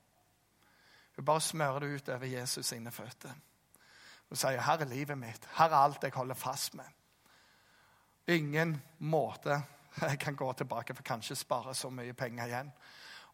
Hun 1.15 1.25
bare 1.25 1.41
smører 1.41 1.79
det 1.79 1.95
ut 1.95 2.09
over 2.09 2.25
Jesus 2.25 2.65
sine 2.65 2.91
føtter. 2.91 3.33
Hun 4.29 4.35
sier, 4.35 4.61
'Her 4.61 4.77
er 4.77 4.85
livet 4.85 5.17
mitt. 5.17 5.49
Her 5.57 5.69
er 5.69 5.75
alt 5.75 6.03
jeg 6.03 6.11
holder 6.11 6.35
fast 6.35 6.73
med.' 6.73 6.93
Ingen 8.27 8.81
måte 8.99 9.63
jeg 10.01 10.19
kan 10.19 10.35
gå 10.35 10.53
tilbake 10.53 10.95
for 10.95 11.03
kanskje 11.03 11.35
spare 11.35 11.75
så 11.75 11.89
mye 11.89 12.13
penger 12.13 12.45
igjen. 12.45 12.71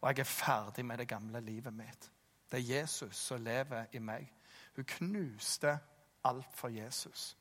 Og 0.02 0.10
jeg 0.10 0.20
er 0.20 0.24
ferdig 0.24 0.86
med 0.86 0.98
det 0.98 1.08
gamle 1.08 1.42
livet 1.42 1.74
mitt. 1.74 2.12
Det 2.52 2.60
er 2.60 2.80
Jesus 2.80 3.16
som 3.16 3.44
lever 3.44 3.86
i 3.92 4.00
meg. 4.00 4.34
Hun 4.76 4.86
knuste 4.86 5.80
alt 6.24 6.54
for 6.54 6.68
Jesus. 6.68 7.38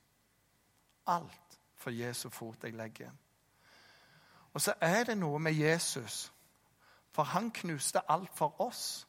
Alt 1.06 1.58
for 1.76 1.90
Jesu 1.90 2.28
fot 2.28 2.64
jeg 2.64 2.72
legger. 2.72 3.10
Og 4.54 4.60
så 4.60 4.74
er 4.80 5.04
det 5.04 5.18
noe 5.18 5.38
med 5.38 5.52
Jesus, 5.52 6.32
for 7.12 7.22
han 7.22 7.50
knuste 7.50 8.02
alt 8.10 8.30
for 8.34 8.60
oss. 8.60 9.06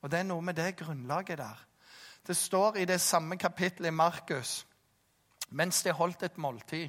Og 0.00 0.10
det 0.10 0.18
er 0.18 0.28
noe 0.28 0.42
med 0.42 0.54
det 0.54 0.76
grunnlaget 0.76 1.38
der. 1.38 1.66
Det 2.26 2.36
står 2.36 2.76
i 2.76 2.84
det 2.84 3.00
samme 3.00 3.36
kapittelet 3.36 3.88
i 3.88 3.96
Markus 3.96 4.64
mens 5.50 5.82
de 5.82 5.92
holdt 5.92 6.22
et 6.22 6.38
måltid, 6.38 6.88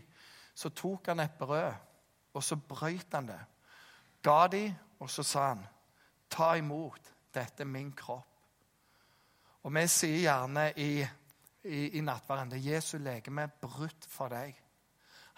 så 0.54 0.70
tok 0.70 1.08
han 1.08 1.20
et 1.20 1.38
brød, 1.40 1.74
og 2.34 2.44
så 2.44 2.56
brøyt 2.56 3.14
han 3.14 3.28
det. 3.28 3.40
Ga 4.24 4.48
de, 4.52 4.76
og 5.00 5.10
så 5.10 5.24
sa 5.24 5.48
han, 5.48 5.68
'Ta 6.30 6.54
imot, 6.54 7.14
dette 7.34 7.64
er 7.64 7.68
min 7.68 7.94
kropp'. 8.02 8.26
Og 9.64 9.74
vi 9.76 9.88
sier 9.88 10.20
gjerne 10.20 10.74
i, 10.76 11.08
i, 11.70 11.98
i 11.98 12.02
nattverden 12.02 12.52
det 12.52 12.60
er 12.60 12.74
Jesu 12.74 12.98
legeme 12.98 13.48
brutt 13.62 14.08
for 14.10 14.32
deg. 14.34 14.58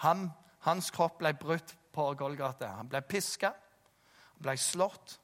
Han, 0.06 0.30
hans 0.66 0.92
kropp 0.92 1.20
ble 1.20 1.34
brutt 1.38 1.76
på 1.94 2.08
Golgata. 2.18 2.72
Han 2.80 2.90
ble 2.90 3.02
piska, 3.02 3.52
han 4.34 4.46
ble 4.48 4.58
slått. 4.58 5.18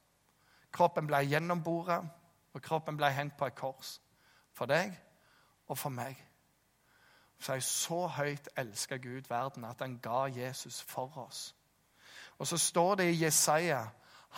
Kroppen 0.74 1.08
ble 1.08 1.24
gjennomboret, 1.26 2.06
og 2.54 2.62
kroppen 2.62 2.98
ble 3.00 3.10
hengt 3.16 3.38
på 3.40 3.48
et 3.48 3.56
kors. 3.58 3.98
For 4.54 4.70
deg 4.70 4.94
og 5.68 5.78
for 5.78 5.94
meg. 5.94 6.18
Så 7.40 7.54
jeg 7.54 7.64
så 7.64 8.00
høyt 8.08 8.50
elska 8.58 8.98
Gud 8.98 9.30
verden 9.30 9.66
at 9.66 9.82
han 9.82 10.00
ga 10.02 10.26
Jesus 10.34 10.82
for 10.82 11.18
oss. 11.18 11.56
Og 12.38 12.48
så 12.48 12.58
står 12.58 12.96
det 12.96 13.12
i 13.12 13.24
Jesaja 13.24 13.86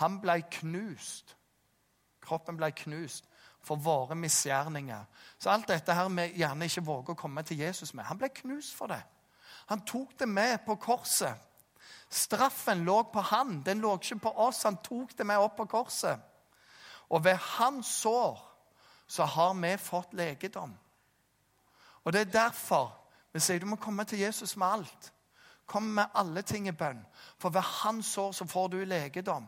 han 0.00 0.20
ble 0.20 0.40
knust. 0.60 1.36
Kroppen 2.20 2.56
ble 2.56 2.70
knust 2.76 3.26
for 3.62 3.76
våre 3.76 4.14
misgjerninger. 4.14 5.04
Så 5.38 5.50
alt 5.50 5.68
dette 5.68 5.94
her 5.94 6.08
vi 6.08 6.26
gjerne 6.40 6.68
ikke 6.68 6.84
våger 6.84 7.14
å 7.14 7.20
komme 7.20 7.42
til 7.42 7.58
Jesus 7.60 7.94
med, 7.94 8.04
han 8.04 8.18
ble 8.18 8.28
knust 8.34 8.74
for 8.76 8.92
det. 8.92 9.02
Han 9.70 9.84
tok 9.86 10.18
det 10.18 10.28
med 10.28 10.58
på 10.66 10.74
korset. 10.76 11.34
Straffen 12.10 12.84
lå 12.84 13.02
på 13.12 13.20
han, 13.20 13.60
den 13.62 13.80
lå 13.80 13.94
ikke 13.94 14.18
på 14.18 14.32
oss. 14.46 14.64
Han 14.66 14.80
tok 14.82 15.12
det 15.18 15.26
med 15.26 15.38
opp 15.38 15.56
på 15.56 15.68
korset. 15.70 16.18
Og 17.10 17.24
ved 17.24 17.36
hans 17.58 17.86
sår 17.86 18.40
så 19.06 19.24
har 19.24 19.54
vi 19.54 19.76
fått 19.76 20.14
legedom. 20.14 20.74
Og 22.04 22.12
Det 22.12 22.20
er 22.20 22.32
derfor 22.32 22.96
vi 23.32 23.40
sier 23.40 23.60
du 23.60 23.66
må 23.66 23.76
komme 23.76 24.04
til 24.04 24.18
Jesus 24.18 24.56
med 24.56 24.66
alt. 24.66 25.12
Kom 25.66 25.82
med 25.82 26.10
alle 26.14 26.42
ting 26.42 26.68
i 26.68 26.74
bønn. 26.74 27.04
For 27.38 27.50
ved 27.50 27.62
hans 27.62 28.06
sår 28.06 28.32
så 28.32 28.46
får 28.46 28.68
du 28.68 28.84
legedom. 28.84 29.46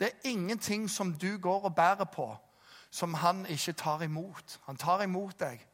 Det 0.00 0.06
er 0.06 0.30
ingenting 0.30 0.88
som 0.90 1.12
du 1.12 1.38
går 1.38 1.64
og 1.64 1.74
bærer 1.74 2.04
på, 2.04 2.36
som 2.90 3.14
han 3.14 3.44
ikke 3.46 3.72
tar 3.72 4.02
imot. 4.02 4.58
Han 4.66 4.76
tar 4.76 5.02
imot 5.04 5.38
deg. 5.40 5.64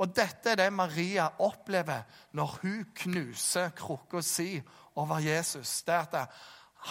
Og 0.00 0.12
dette 0.16 0.52
er 0.52 0.56
det 0.56 0.72
Maria 0.72 1.26
opplever 1.44 2.06
når 2.36 2.56
hun 2.62 2.84
knuser 3.02 3.72
krukka 3.76 4.22
si 4.24 4.54
over 4.96 5.20
Jesus. 5.20 5.82
Det 5.82 5.94
er 5.94 6.06
at 6.08 6.40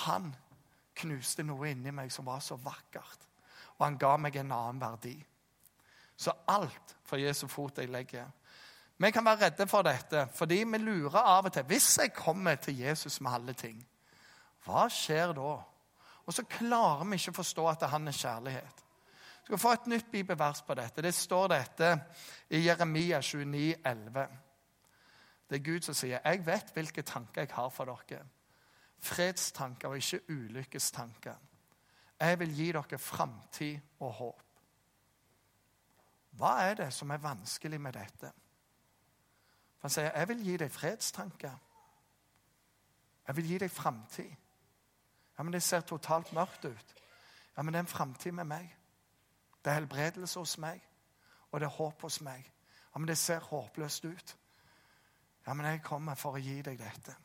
han 0.06 0.30
knuste 1.00 1.43
noe 1.43 1.72
inni 1.72 1.93
meg 1.96 2.12
som 2.13 2.28
var 2.30 2.43
så 2.46 2.58
vakkert. 2.62 3.26
Og 3.80 3.86
han 3.88 3.98
ga 3.98 4.15
meg 4.17 4.36
en 4.38 4.52
annen 4.52 4.82
verdi. 4.82 5.15
Så 6.20 6.34
alt 6.52 6.96
for 7.08 7.22
Jesu 7.22 7.48
fot 7.48 7.80
jeg 7.80 7.89
legger. 7.89 8.28
Vi 9.00 9.12
kan 9.15 9.26
være 9.26 9.46
redde 9.46 9.67
for 9.67 9.86
dette, 9.88 10.26
fordi 10.36 10.63
vi 10.67 10.78
lurer 10.78 11.22
av 11.22 11.48
og 11.48 11.54
til. 11.56 11.63
Hvis 11.63 11.98
jeg 12.02 12.13
kommer 12.13 12.56
til 12.56 12.82
Jesus 12.82 13.22
med 13.22 13.32
alle 13.32 13.54
ting, 13.56 13.80
hva 14.65 14.89
skjer 14.91 15.32
da? 15.38 15.54
Og 16.28 16.36
så 16.36 16.43
klarer 16.43 17.08
vi 17.08 17.15
ikke 17.15 17.32
å 17.32 17.39
forstå 17.39 17.67
at 17.72 17.88
han 17.89 18.12
er 18.12 18.17
kjærlighet. 18.17 18.84
Vi 19.50 19.52
skal 19.52 19.60
få 19.60 19.72
et 19.72 19.88
nytt 19.88 20.12
bibelvers 20.12 20.62
på 20.62 20.74
dette. 20.78 21.02
Det 21.02 21.14
står 21.14 21.48
dette 21.48 21.88
i 22.50 22.60
Jeremia 22.68 23.18
29, 23.22 23.76
29,11. 23.86 24.28
Det 25.50 25.56
er 25.56 25.64
Gud 25.64 25.82
som 25.82 25.94
sier, 25.94 26.20
'Jeg 26.26 26.46
vet 26.46 26.72
hvilke 26.74 27.02
tanker 27.02 27.42
jeg 27.42 27.50
har 27.54 27.70
for 27.70 27.86
dere.' 27.86 28.26
Fredstanker 29.00 29.88
og 29.88 29.96
ikke 29.98 30.22
ulykkestanker. 30.30 31.36
Jeg 32.20 32.40
vil 32.40 32.56
gi 32.56 32.72
dere 32.72 32.98
framtid 32.98 33.80
og 34.00 34.12
håp. 34.12 34.44
Hva 36.32 36.70
er 36.70 36.74
det 36.74 36.94
som 36.94 37.10
er 37.10 37.18
vanskelig 37.18 37.82
med 37.82 37.94
dette? 37.94 38.32
For 39.80 39.82
Han 39.82 39.90
sier, 39.90 40.12
'Jeg 40.18 40.28
vil 40.28 40.44
gi 40.44 40.58
deg 40.58 40.72
fredstanker. 40.72 41.58
Jeg 43.28 43.36
vil 43.36 43.48
gi 43.48 43.58
deg 43.58 43.72
framtid.' 43.72 44.36
Ja, 45.38 45.44
men 45.44 45.54
det 45.54 45.64
ser 45.64 45.82
totalt 45.82 46.34
mørkt 46.34 46.66
ut. 46.66 46.96
Ja, 47.58 47.62
men 47.62 47.74
det 47.74 47.80
er 47.80 47.84
en 47.84 47.88
framtid 47.88 48.32
med 48.32 48.44
meg. 48.44 48.79
Det 49.63 49.72
er 49.72 49.80
helbredelse 49.80 50.39
hos 50.39 50.58
meg, 50.58 50.82
og 51.52 51.60
det 51.60 51.67
er 51.67 51.78
håp 51.78 52.02
hos 52.02 52.22
meg. 52.22 52.45
Ja, 52.93 53.00
men 53.00 53.08
det 53.08 53.17
ser 53.17 53.39
håpløst 53.39 54.06
ut. 54.06 54.36
Ja, 55.48 55.54
men 55.54 55.65
jeg 55.65 55.84
kommer 55.84 56.15
for 56.15 56.38
å 56.38 56.43
gi 56.43 56.62
deg 56.62 56.80
dette. 56.80 57.15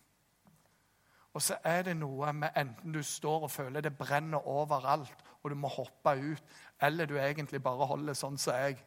Og 1.34 1.42
så 1.42 1.56
er 1.64 1.82
det 1.82 1.96
noe 1.98 2.32
med 2.32 2.54
enten 2.56 2.92
du 2.94 3.02
står 3.02 3.48
og 3.48 3.50
føler 3.50 3.82
det 3.82 3.96
brenner 3.98 4.46
overalt, 4.48 5.24
og 5.42 5.50
du 5.50 5.56
må 5.58 5.68
hoppe 5.68 6.14
ut, 6.20 6.42
eller 6.80 7.06
du 7.06 7.16
egentlig 7.18 7.62
bare 7.62 7.86
holder 7.86 8.14
sånn 8.16 8.38
som 8.38 8.54
jeg, 8.54 8.78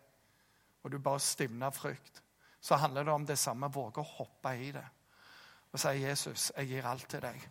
og 0.83 0.91
du 0.91 0.99
bare 1.03 1.19
stivner 1.19 1.75
frykt 1.75 2.23
så 2.67 2.75
handler 2.75 3.03
det 3.03 3.11
om 3.11 3.25
det 3.25 3.37
samme. 3.39 3.69
Våge 3.71 4.01
å 4.01 4.13
hoppe 4.17 4.55
i 4.59 4.71
det 4.75 4.85
og 5.71 5.79
si, 5.79 5.87
'Jesus, 5.87 6.51
jeg 6.57 6.67
gir 6.67 6.85
alt 6.87 7.09
til 7.09 7.21
deg'. 7.21 7.47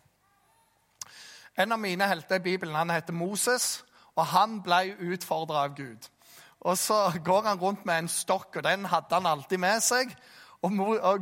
En 1.57 1.71
av 1.71 1.79
mine 1.79 2.07
helter 2.07 2.35
i 2.35 2.39
Bibelen 2.39 2.75
han 2.75 2.89
heter 2.89 3.13
Moses, 3.13 3.85
og 4.17 4.25
han 4.33 4.59
ble 4.65 4.95
utfordra 5.13 5.67
av 5.67 5.75
Gud. 5.77 6.09
Og 6.65 6.77
Så 6.77 7.11
går 7.25 7.41
han 7.45 7.59
rundt 7.61 7.85
med 7.85 7.99
en 7.99 8.07
stokk, 8.09 8.55
og 8.55 8.63
den 8.63 8.85
hadde 8.85 9.13
han 9.13 9.25
alltid 9.25 9.57
med 9.57 9.81
seg. 9.81 10.11
Og, 10.65 10.71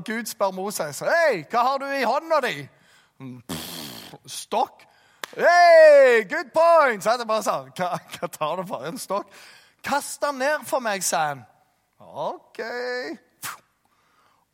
Gud 0.06 0.26
spør 0.26 0.52
Moses 0.56 1.04
«Hei, 1.04 1.44
hva 1.52 1.64
har 1.68 1.78
du 1.84 1.86
i 1.86 2.06
hånda 2.08 2.40
di. 2.48 2.68
stokk. 4.26 4.86
Hei, 5.36 6.24
good 6.30 6.52
point! 6.54 7.04
Så 7.04 7.18
jeg 7.18 7.28
bare 7.28 7.44
sånn, 7.44 7.72
hva, 7.76 7.98
hva 8.16 8.30
tar 8.32 8.62
du 8.62 8.68
for 8.70 8.88
en 8.88 8.98
stokk? 8.98 9.32
Kast 9.84 10.22
den 10.24 10.40
ned 10.40 10.64
for 10.66 10.80
meg, 10.80 11.04
sa 11.04 11.28
han. 11.34 11.44
OK. 12.00 12.62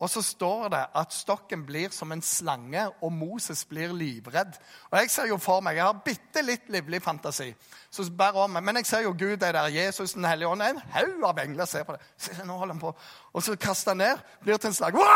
Og 0.02 0.10
så 0.10 0.22
står 0.22 0.64
det 0.72 0.80
at 0.98 1.12
stokken 1.14 1.60
blir 1.66 1.92
som 1.94 2.10
en 2.12 2.22
slange, 2.26 2.88
og 3.02 3.12
Moses 3.14 3.60
blir 3.70 3.92
livredd. 3.94 4.56
Og 4.90 4.98
Jeg 4.98 5.10
ser 5.10 5.28
jo 5.30 5.36
for 5.38 5.62
meg, 5.62 5.76
jeg 5.78 5.86
har 5.86 6.00
bitte 6.04 6.42
litt 6.42 6.66
livlig 6.74 6.98
fantasi, 7.02 7.52
så 7.90 8.08
bær 8.10 8.40
om. 8.42 8.58
Men 8.58 8.80
jeg 8.80 8.86
ser 8.86 9.04
jo 9.06 9.12
Gud, 9.14 9.36
det 9.36 9.52
der, 9.54 9.70
Jesus, 9.70 10.12
Den 10.12 10.24
hellige 10.24 10.48
ånd, 10.48 10.62
en 10.62 10.82
haug 10.96 11.24
av 11.28 11.38
engler 11.38 11.70
ser 11.70 11.86
på 11.86 11.94
det. 11.94 12.02
Se, 12.16 12.34
nå 12.42 12.58
holder 12.58 12.74
han 12.74 12.82
på. 12.82 12.94
Og 13.32 13.42
så 13.42 13.56
kaster 13.56 13.94
han 13.94 14.02
ned, 14.02 14.26
blir 14.42 14.58
til 14.58 14.72
en 14.72 14.74
slange. 14.74 15.06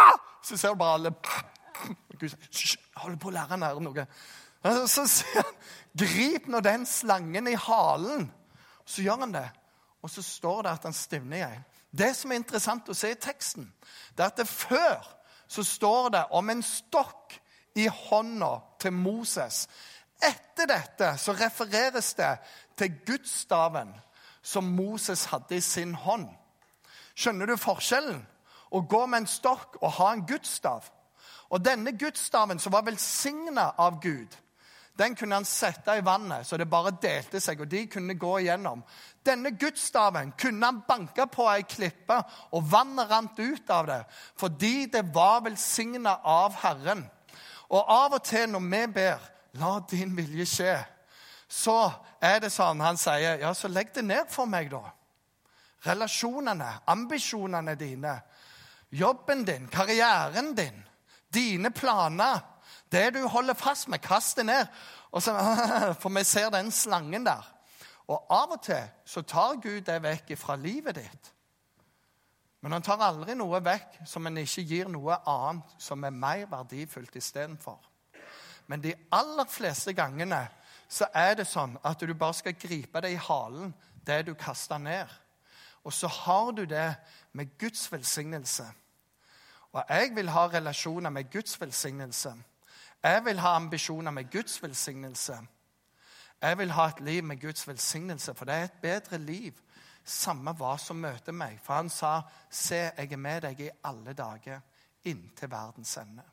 Så 0.42 0.56
ser 0.56 0.68
du 0.68 0.78
bare 0.78 1.00
alle 1.00 1.14
Gud 2.20 2.30
sier, 2.30 2.80
holder 2.96 3.18
på 3.18 3.28
å 3.28 3.34
lære 3.34 3.56
han 3.56 3.82
noe. 3.82 4.06
Og 4.62 4.88
Så 4.88 5.08
sier 5.10 5.42
han, 5.42 5.54
grip 5.98 6.46
nå 6.46 6.62
den 6.62 6.86
slangen 6.86 7.50
i 7.50 7.58
halen. 7.58 8.30
Så 8.86 9.02
gjør 9.02 9.24
han 9.26 9.34
det. 9.34 9.48
Og 10.02 10.10
så 10.10 10.22
står 10.22 10.62
det 10.62 10.76
at 10.76 10.86
han 10.86 10.94
stivner 10.94 11.42
i. 11.42 11.58
Det 11.90 12.12
som 12.16 12.32
er 12.32 12.40
interessant 12.40 12.88
å 12.88 12.96
se 12.96 13.10
i 13.12 13.20
teksten, 13.20 13.68
det 14.16 14.24
er 14.24 14.32
at 14.32 14.40
det 14.40 14.48
før 14.48 15.04
så 15.48 15.62
står 15.64 16.08
det 16.14 16.24
om 16.34 16.50
en 16.50 16.62
stokk 16.62 17.36
i 17.76 17.86
hånda 17.86 18.56
til 18.80 18.92
Moses. 18.92 19.66
Etter 20.22 20.68
dette 20.70 21.12
så 21.20 21.34
refereres 21.36 22.14
det 22.18 22.32
til 22.78 22.96
gudsstaven 23.06 23.92
som 24.42 24.64
Moses 24.64 25.26
hadde 25.30 25.56
i 25.56 25.60
sin 25.64 25.94
hånd. 25.94 26.28
Skjønner 27.16 27.46
du 27.46 27.56
forskjellen? 27.60 28.22
Å 28.70 28.80
gå 28.82 29.06
med 29.06 29.22
en 29.22 29.30
stokk 29.30 29.78
og 29.80 29.92
ha 30.00 30.12
en 30.12 30.24
gudsstav. 30.26 30.88
Og 31.54 31.62
denne 31.64 31.94
gudsstaven 31.94 32.58
som 32.58 32.74
var 32.74 32.84
velsigna 32.86 33.70
av 33.78 34.00
Gud, 34.02 34.34
den 34.96 35.14
kunne 35.14 35.34
han 35.34 35.44
sette 35.44 35.98
i 35.98 36.04
vannet, 36.04 36.46
så 36.46 36.56
det 36.56 36.68
bare 36.70 36.94
delte 37.02 37.40
seg, 37.40 37.60
og 37.60 37.68
de 37.68 37.82
kunne 37.92 38.16
gå 38.16 38.32
igjennom. 38.40 38.80
Denne 39.26 39.52
gudsstaven 39.58 40.32
kunne 40.40 40.70
han 40.70 40.82
banke 40.88 41.26
på 41.28 41.48
ei 41.52 41.66
klippe, 41.68 42.16
og 42.56 42.64
vannet 42.70 43.10
rant 43.10 43.38
ut 43.38 43.70
av 43.70 43.90
det, 43.90 44.00
fordi 44.40 44.86
det 44.92 45.04
var 45.14 45.42
velsigna 45.44 46.16
av 46.24 46.56
Herren. 46.62 47.04
Og 47.68 47.82
av 47.82 48.16
og 48.16 48.24
til 48.24 48.48
når 48.50 48.68
vi 48.70 48.86
ber 48.94 49.32
'La 49.56 49.80
din 49.90 50.16
vilje 50.16 50.44
skje', 50.44 50.84
så 51.48 51.92
er 52.20 52.40
det 52.40 52.52
sånn 52.52 52.80
han 52.80 52.96
sier, 52.96 53.38
'Ja, 53.38 53.52
så 53.54 53.68
legg 53.68 53.94
det 53.94 54.04
ned 54.04 54.28
for 54.28 54.46
meg, 54.46 54.70
da'. 54.70 54.92
Relasjonene, 55.86 56.80
ambisjonene 56.86 57.74
dine. 57.74 58.20
Jobben 58.90 59.44
din, 59.44 59.68
karrieren 59.68 60.54
din, 60.54 60.84
dine 61.32 61.70
planer, 61.70 62.40
det 62.92 63.14
du 63.14 63.26
holder 63.28 63.54
fast 63.54 63.88
med, 63.88 63.98
kast 63.98 64.36
det 64.36 64.46
ned. 64.46 64.66
Så, 65.18 65.32
for 66.00 66.08
vi 66.08 66.24
ser 66.24 66.50
den 66.50 66.70
slangen 66.70 67.26
der. 67.26 67.52
Og 68.06 68.26
av 68.30 68.52
og 68.54 68.62
til 68.62 68.84
så 69.04 69.22
tar 69.22 69.58
Gud 69.62 69.80
det 69.86 70.02
vekk 70.02 70.36
fra 70.38 70.56
livet 70.56 70.94
ditt. 70.94 71.32
Men 72.62 72.72
han 72.72 72.82
tar 72.82 73.02
aldri 73.02 73.34
noe 73.34 73.60
vekk 73.62 74.00
som 74.06 74.26
en 74.26 74.38
ikke 74.42 74.64
gir 74.66 74.88
noe 74.90 75.18
annet 75.26 75.74
som 75.82 76.04
er 76.04 76.14
mer 76.14 76.46
verdifullt 76.50 77.16
istedenfor. 77.18 77.78
Men 78.66 78.82
de 78.82 78.94
aller 79.14 79.46
fleste 79.50 79.94
gangene 79.94 80.46
så 80.88 81.06
er 81.14 81.36
det 81.38 81.46
sånn 81.50 81.76
at 81.86 82.00
du 82.02 82.14
bare 82.14 82.34
skal 82.34 82.58
gripe 82.58 83.02
det 83.02 83.12
i 83.14 83.20
halen, 83.28 83.74
det 84.06 84.24
du 84.26 84.34
kaster 84.38 84.78
ned. 84.78 85.10
Og 85.86 85.94
så 85.94 86.10
har 86.10 86.50
du 86.52 86.64
det 86.66 86.94
med 87.32 87.58
Guds 87.58 87.86
velsignelse. 87.92 88.66
Og 89.72 89.82
jeg 89.88 90.14
vil 90.16 90.30
ha 90.34 90.46
relasjoner 90.50 91.10
med 91.10 91.30
Guds 91.30 91.60
velsignelse. 91.60 92.32
Jeg 93.06 93.24
vil 93.24 93.38
ha 93.38 93.54
ambisjoner 93.54 94.10
med 94.10 94.30
Guds 94.32 94.62
velsignelse. 94.62 95.36
Jeg 96.42 96.58
vil 96.58 96.70
ha 96.70 96.86
et 96.88 97.00
liv 97.00 97.24
med 97.24 97.40
Guds 97.40 97.68
velsignelse, 97.68 98.34
for 98.34 98.44
det 98.44 98.54
er 98.54 98.64
et 98.64 98.80
bedre 98.82 99.18
liv. 99.18 99.52
Samme 100.04 100.50
hva 100.58 100.72
som 100.78 100.98
møter 100.98 101.32
meg. 101.32 101.60
For 101.62 101.74
han 101.74 101.88
sa, 101.88 102.22
'Se, 102.50 102.74
jeg 102.74 103.12
er 103.12 103.16
med 103.16 103.40
deg 103.40 103.60
i 103.60 103.70
alle 103.84 104.12
dager, 104.12 104.60
inntil 105.04 105.50
verdens 105.50 105.96
ende'. 105.96 106.26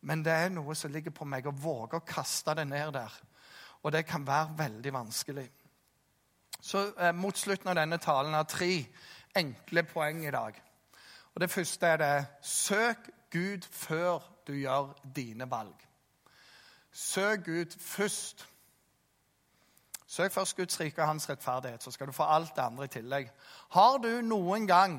Men 0.00 0.24
det 0.24 0.32
er 0.32 0.48
noe 0.48 0.74
som 0.74 0.92
ligger 0.92 1.10
på 1.10 1.24
meg, 1.24 1.46
å 1.46 1.50
våge 1.50 1.96
å 1.96 2.06
kaste 2.06 2.54
det 2.54 2.66
ned 2.68 2.92
der. 2.92 3.20
Og 3.82 3.92
det 3.92 4.06
kan 4.06 4.26
være 4.26 4.58
veldig 4.58 4.92
vanskelig. 4.92 5.50
Så 6.60 6.92
eh, 6.98 7.14
Mot 7.14 7.38
slutten 7.38 7.68
av 7.68 7.74
denne 7.74 7.98
talen 7.98 8.34
har 8.34 8.42
tre 8.42 8.86
enkle 9.36 9.82
poeng 9.82 10.24
i 10.26 10.30
dag. 10.30 10.62
Og 11.34 11.40
Det 11.40 11.50
første 11.50 11.86
er 11.86 11.96
det 11.96 12.26
søk 12.42 13.10
Gud 13.30 13.62
før 13.72 14.37
du 14.48 14.54
gjør 14.56 14.94
dine 15.16 15.50
valg. 15.50 15.76
Søk 16.92 17.44
Gud 17.44 17.76
først. 17.80 18.48
Søk 20.06 20.32
først 20.32 20.56
Guds 20.56 20.80
rike 20.80 21.02
og 21.02 21.08
hans 21.08 21.28
rettferdighet, 21.30 21.82
så 21.82 21.90
skal 21.90 22.06
du 22.06 22.12
få 22.12 22.24
alt 22.24 22.56
det 22.56 22.62
andre 22.62 22.84
i 22.84 22.88
tillegg. 22.88 23.30
Har 23.70 23.98
du 23.98 24.20
noen 24.24 24.66
gang 24.66 24.98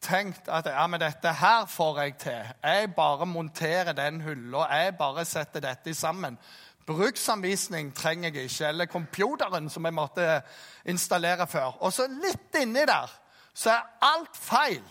tenkt 0.00 0.48
at 0.48 0.66
ja, 0.70 0.86
men 0.86 1.00
dette 1.00 1.32
her 1.32 1.66
får 1.70 2.00
jeg 2.00 2.16
til. 2.20 2.54
Jeg 2.62 2.94
bare 2.94 3.26
monterer 3.26 3.92
den 3.92 4.20
hylla. 4.20 4.66
Jeg 4.74 4.96
bare 4.98 5.24
setter 5.24 5.60
dette 5.60 5.94
sammen. 5.94 6.38
Bruksanvisning 6.86 7.94
trenger 7.94 8.30
jeg 8.34 8.44
ikke, 8.44 8.66
eller 8.68 8.86
computeren 8.86 9.70
som 9.70 9.84
jeg 9.84 9.94
måtte 9.94 10.42
installere 10.84 11.46
før. 11.46 11.82
Og 11.82 11.92
så 11.92 12.06
litt 12.06 12.54
inni 12.60 12.84
der 12.86 13.10
så 13.56 13.72
er 13.72 14.12
alt 14.12 14.36
feil. 14.36 14.82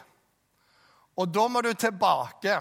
Og 1.16 1.30
da 1.34 1.48
må 1.48 1.62
du 1.62 1.74
tilbake. 1.74 2.58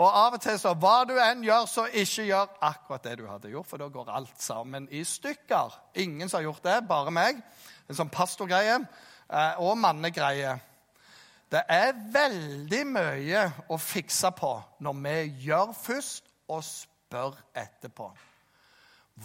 Og 0.00 0.08
av 0.08 0.38
og 0.38 0.40
til 0.40 0.56
så 0.56 0.72
hva 0.80 1.02
du 1.04 1.12
enn 1.20 1.42
gjør, 1.44 1.66
så 1.68 1.84
ikke 1.92 2.24
gjør 2.30 2.54
akkurat 2.64 3.04
det 3.04 3.18
du 3.20 3.26
hadde 3.28 3.50
gjort, 3.52 3.68
for 3.68 3.82
da 3.82 3.90
går 3.92 4.08
alt 4.16 4.40
sammen 4.40 4.86
i 4.96 5.02
stykker. 5.04 5.76
Ingen 6.00 6.30
som 6.30 6.38
har 6.38 6.46
gjort 6.48 6.64
det, 6.64 6.76
bare 6.88 7.12
meg. 7.12 7.42
En 7.84 7.98
sånn 7.98 8.12
pastorgreie 8.12 8.78
eh, 8.78 9.60
og 9.60 9.76
mannegreie. 9.76 10.54
Det 11.50 11.60
er 11.68 11.92
veldig 12.14 12.80
mye 12.94 13.44
å 13.68 13.76
fikse 13.82 14.30
på 14.38 14.54
når 14.86 14.98
vi 15.04 15.14
gjør 15.48 15.76
først 15.76 16.32
og 16.48 16.64
spør 16.64 17.36
etterpå. 17.58 18.08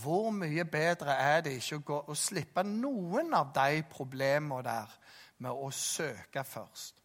Hvor 0.02 0.32
mye 0.36 0.66
bedre 0.68 1.16
er 1.16 1.46
det 1.46 1.56
ikke 1.62 1.80
å, 1.80 1.86
gå, 1.88 2.02
å 2.12 2.20
slippe 2.20 2.66
noen 2.68 3.32
av 3.38 3.54
de 3.56 3.80
problemene 3.88 4.60
der 4.66 5.00
med 5.46 5.56
å 5.56 5.72
søke 5.72 6.44
først? 6.44 7.05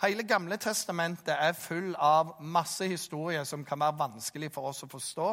Hele 0.00 0.24
Gamle 0.24 0.56
testamentet 0.56 1.34
er 1.34 1.52
full 1.52 1.94
av 1.98 2.38
masse 2.40 2.86
historier 2.88 3.44
som 3.44 3.64
kan 3.64 3.80
være 3.80 3.98
vanskelig 3.98 4.48
for 4.54 4.70
oss 4.70 4.80
å 4.86 4.88
forstå. 4.88 5.26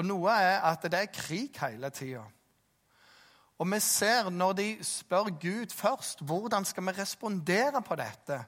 Og 0.00 0.06
Noe 0.08 0.32
er 0.32 0.62
at 0.64 0.86
det 0.88 1.00
er 1.00 1.12
krig 1.12 1.58
hele 1.60 1.90
tida. 1.92 2.22
Og 3.60 3.68
vi 3.68 3.80
ser 3.80 4.30
når 4.30 4.52
de 4.52 4.68
spør 4.84 5.28
Gud 5.40 5.74
først, 5.76 6.24
hvordan 6.24 6.64
skal 6.64 6.86
vi 6.86 6.96
respondere 6.96 7.82
på 7.82 7.94
dette? 8.00 8.40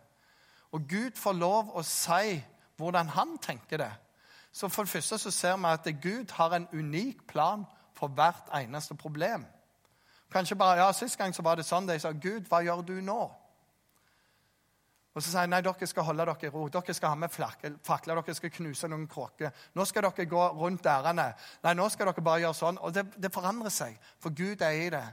Og 0.72 0.88
Gud 0.88 1.20
får 1.20 1.36
lov 1.36 1.76
å 1.76 1.84
si 1.86 2.40
hvordan 2.76 3.12
han 3.12 3.36
tenker 3.38 3.76
det. 3.84 3.92
Så 4.52 4.68
For 4.68 4.82
det 4.82 4.90
første 4.90 5.18
så 5.18 5.30
ser 5.30 5.56
vi 5.56 5.66
at 5.66 6.02
Gud 6.02 6.32
har 6.32 6.54
en 6.54 6.68
unik 6.72 7.26
plan 7.26 7.64
for 7.94 8.08
hvert 8.08 8.48
eneste 8.54 8.94
problem. 8.94 9.44
Kanskje 10.32 10.56
bare, 10.56 10.80
ja, 10.80 10.92
Sist 10.92 11.18
gang 11.18 11.34
så 11.34 11.42
var 11.42 11.54
det 11.54 11.66
sånn 11.66 11.86
de 11.86 11.98
sa 11.98 12.10
Gud, 12.12 12.48
hva 12.48 12.62
gjør 12.64 12.80
du 12.82 13.00
nå? 13.00 13.43
Og 15.14 15.22
så 15.22 15.28
sier 15.28 15.44
han 15.44 15.52
nei, 15.54 15.60
dere 15.62 15.86
skal 15.86 16.08
holde 16.08 16.24
dere 16.26 16.48
i 16.48 16.50
ro. 16.50 16.64
Dere 16.74 16.94
skal 16.96 17.12
ha 17.12 17.18
med 17.18 17.30
fakler. 17.30 18.18
Dere 18.18 18.34
skal 18.34 18.50
knuse 18.50 18.90
noen 18.90 19.06
kråker. 19.10 19.52
Nå 19.78 19.86
skal 19.86 20.08
dere 20.08 20.26
gå 20.26 20.46
rundt 20.58 20.86
ærene. 20.90 21.28
Nei, 21.62 21.74
nå 21.78 21.86
skal 21.92 22.10
dere 22.10 22.24
bare 22.26 22.42
gjøre 22.42 22.58
sånn. 22.58 22.80
Og 22.82 22.96
det, 22.96 23.06
det, 23.22 23.30
forandrer 23.34 23.70
seg, 23.70 23.94
for 24.18 24.34
Gud 24.34 24.64
er 24.66 24.80
i 24.80 24.90
det. 24.90 25.04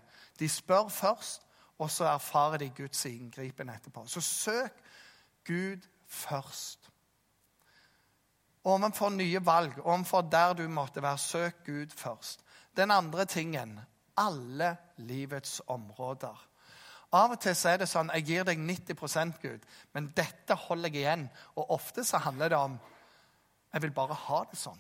De 0.42 0.50
spør 0.50 0.90
først, 0.90 1.46
og 1.78 1.90
så 1.94 2.10
erfarer 2.10 2.64
de 2.64 2.72
Guds 2.82 3.06
inngripen 3.10 3.70
etterpå. 3.74 4.08
Så 4.10 4.26
søk 4.26 4.82
Gud 5.46 5.86
først. 6.10 6.90
Overfor 8.66 9.14
nye 9.14 9.40
valg, 9.46 9.80
overfor 9.86 10.26
der 10.30 10.58
du 10.58 10.68
måtte 10.70 11.02
være, 11.02 11.18
søk 11.22 11.64
Gud 11.66 11.94
først. 11.98 12.42
Den 12.78 12.92
andre 12.94 13.26
tingen 13.26 13.80
alle 14.18 14.76
livets 14.98 15.62
områder. 15.68 16.51
Av 17.12 17.34
og 17.34 17.42
til 17.44 17.56
så 17.58 17.74
er 17.74 17.82
det 17.82 17.90
sånn 17.92 18.12
jeg 18.16 18.28
gir 18.30 18.46
deg 18.48 18.60
90% 18.60 19.42
Gud, 19.42 19.66
men 19.92 20.08
dette 20.16 20.56
holder 20.56 20.94
jeg 20.94 21.04
igjen. 21.04 21.26
Og 21.60 21.74
ofte 21.76 22.06
så 22.08 22.22
handler 22.24 22.54
det 22.54 22.60
om 22.60 22.78
jeg 23.72 23.84
vil 23.84 23.94
bare 23.96 24.16
ha 24.28 24.40
det 24.52 24.60
sånn. 24.60 24.80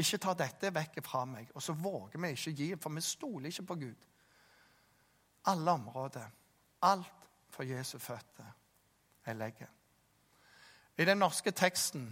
Ikke 0.00 0.20
ta 0.22 0.34
dette 0.38 0.70
vekk 0.74 1.00
fra 1.04 1.24
meg. 1.28 1.50
Og 1.54 1.62
så 1.62 1.74
våger 1.76 2.18
vi 2.22 2.30
ikke 2.34 2.54
gi, 2.56 2.68
for 2.80 2.94
vi 2.94 3.02
stoler 3.04 3.50
ikke 3.50 3.66
på 3.68 3.78
Gud. 3.82 4.06
Alle 5.50 5.76
områder. 5.78 6.26
Alt 6.82 7.28
for 7.50 7.66
Jesu 7.68 7.98
føtter 7.98 8.50
jeg 9.26 9.36
legger. 9.36 9.70
I 10.98 11.04
den 11.04 11.18
norske 11.18 11.50
teksten 11.50 12.08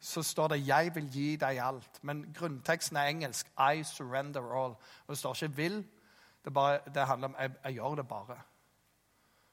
så 0.00 0.22
står 0.22 0.48
det 0.48 0.66
'Jeg 0.66 0.94
vil 0.94 1.10
gi 1.10 1.36
deg 1.36 1.58
alt', 1.58 1.98
men 2.02 2.34
grunnteksten 2.34 2.96
er 2.96 3.06
engelsk 3.06 3.46
'I 3.58 3.82
surrender 3.82 4.42
all'. 4.42 4.76
Og 5.06 5.08
det 5.08 5.18
står 5.18 5.34
ikke 5.34 5.56
'vil', 5.56 5.84
det, 6.44 6.50
bare, 6.50 6.80
det 6.94 7.06
handler 7.06 7.28
om 7.28 7.36
jeg, 7.38 7.52
jeg 7.64 7.78
gjør 7.78 7.94
det 7.94 8.08
bare. 8.08 8.38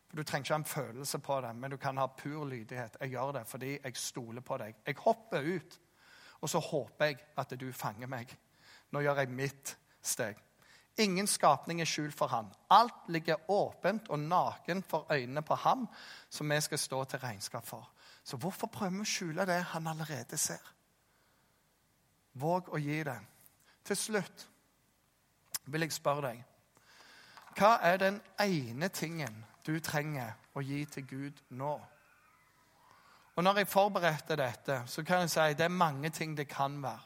For 0.09 0.17
Du 0.17 0.23
trenger 0.23 0.45
ikke 0.45 0.53
ha 0.53 0.59
en 0.59 0.65
følelse 0.65 1.19
på 1.19 1.41
det, 1.41 1.55
men 1.55 1.71
du 1.71 1.77
kan 1.77 1.97
ha 1.97 2.07
pur 2.07 2.45
lydighet. 2.45 2.97
Jeg 3.01 3.09
gjør 3.09 3.31
det 3.31 3.47
fordi 3.47 3.77
jeg 3.83 3.95
stoler 3.95 4.41
på 4.41 4.57
deg. 4.57 4.75
Jeg 4.87 4.95
hopper 4.99 5.45
ut, 5.55 5.79
og 6.41 6.49
så 6.49 6.59
håper 6.59 7.05
jeg 7.05 7.19
at 7.37 7.53
du 7.59 7.71
fanger 7.73 8.07
meg. 8.07 8.37
Nå 8.91 9.03
gjør 9.05 9.21
jeg 9.21 9.29
mitt 9.29 9.75
steg. 10.01 10.37
Ingen 10.99 11.27
skapning 11.27 11.81
er 11.81 11.87
skjult 11.87 12.15
for 12.17 12.27
ham. 12.27 12.49
Alt 12.69 13.07
ligger 13.07 13.51
åpent 13.51 14.09
og 14.09 14.19
naken 14.19 14.83
for 14.83 15.05
øynene 15.13 15.41
på 15.41 15.55
ham, 15.55 15.87
som 16.29 16.49
vi 16.49 16.61
skal 16.61 16.77
stå 16.77 17.03
til 17.03 17.19
regnskap 17.19 17.65
for. 17.65 17.91
Så 18.23 18.37
hvorfor 18.37 18.67
prøver 18.67 18.97
vi 18.97 19.05
å 19.05 19.07
skjule 19.07 19.45
det 19.45 19.61
han 19.71 19.87
allerede 19.87 20.37
ser? 20.37 20.73
Våg 22.33 22.73
å 22.73 22.81
gi 22.81 23.03
det. 23.03 23.19
Til 23.85 23.97
slutt 23.97 24.47
vil 25.65 25.85
jeg 25.85 25.93
spørre 25.93 26.27
deg 26.27 26.48
hva 27.57 27.77
er 27.83 27.97
den 27.97 28.21
ene 28.39 28.89
tingen 28.89 29.45
du 29.65 29.79
trenger 29.79 30.35
å 30.55 30.61
gi 30.61 30.83
til 30.85 31.07
Gud 31.07 31.41
nå? 31.49 31.73
Og 33.35 33.43
Når 33.43 33.57
jeg 33.57 33.67
forberedte 33.67 34.35
dette, 34.35 34.81
så 34.85 35.03
kan 35.03 35.21
jeg 35.23 35.29
si 35.29 35.39
at 35.39 35.57
det 35.57 35.65
er 35.65 35.71
mange 35.71 36.09
ting 36.09 36.37
det 36.37 36.47
kan 36.47 36.81
være. 36.83 37.05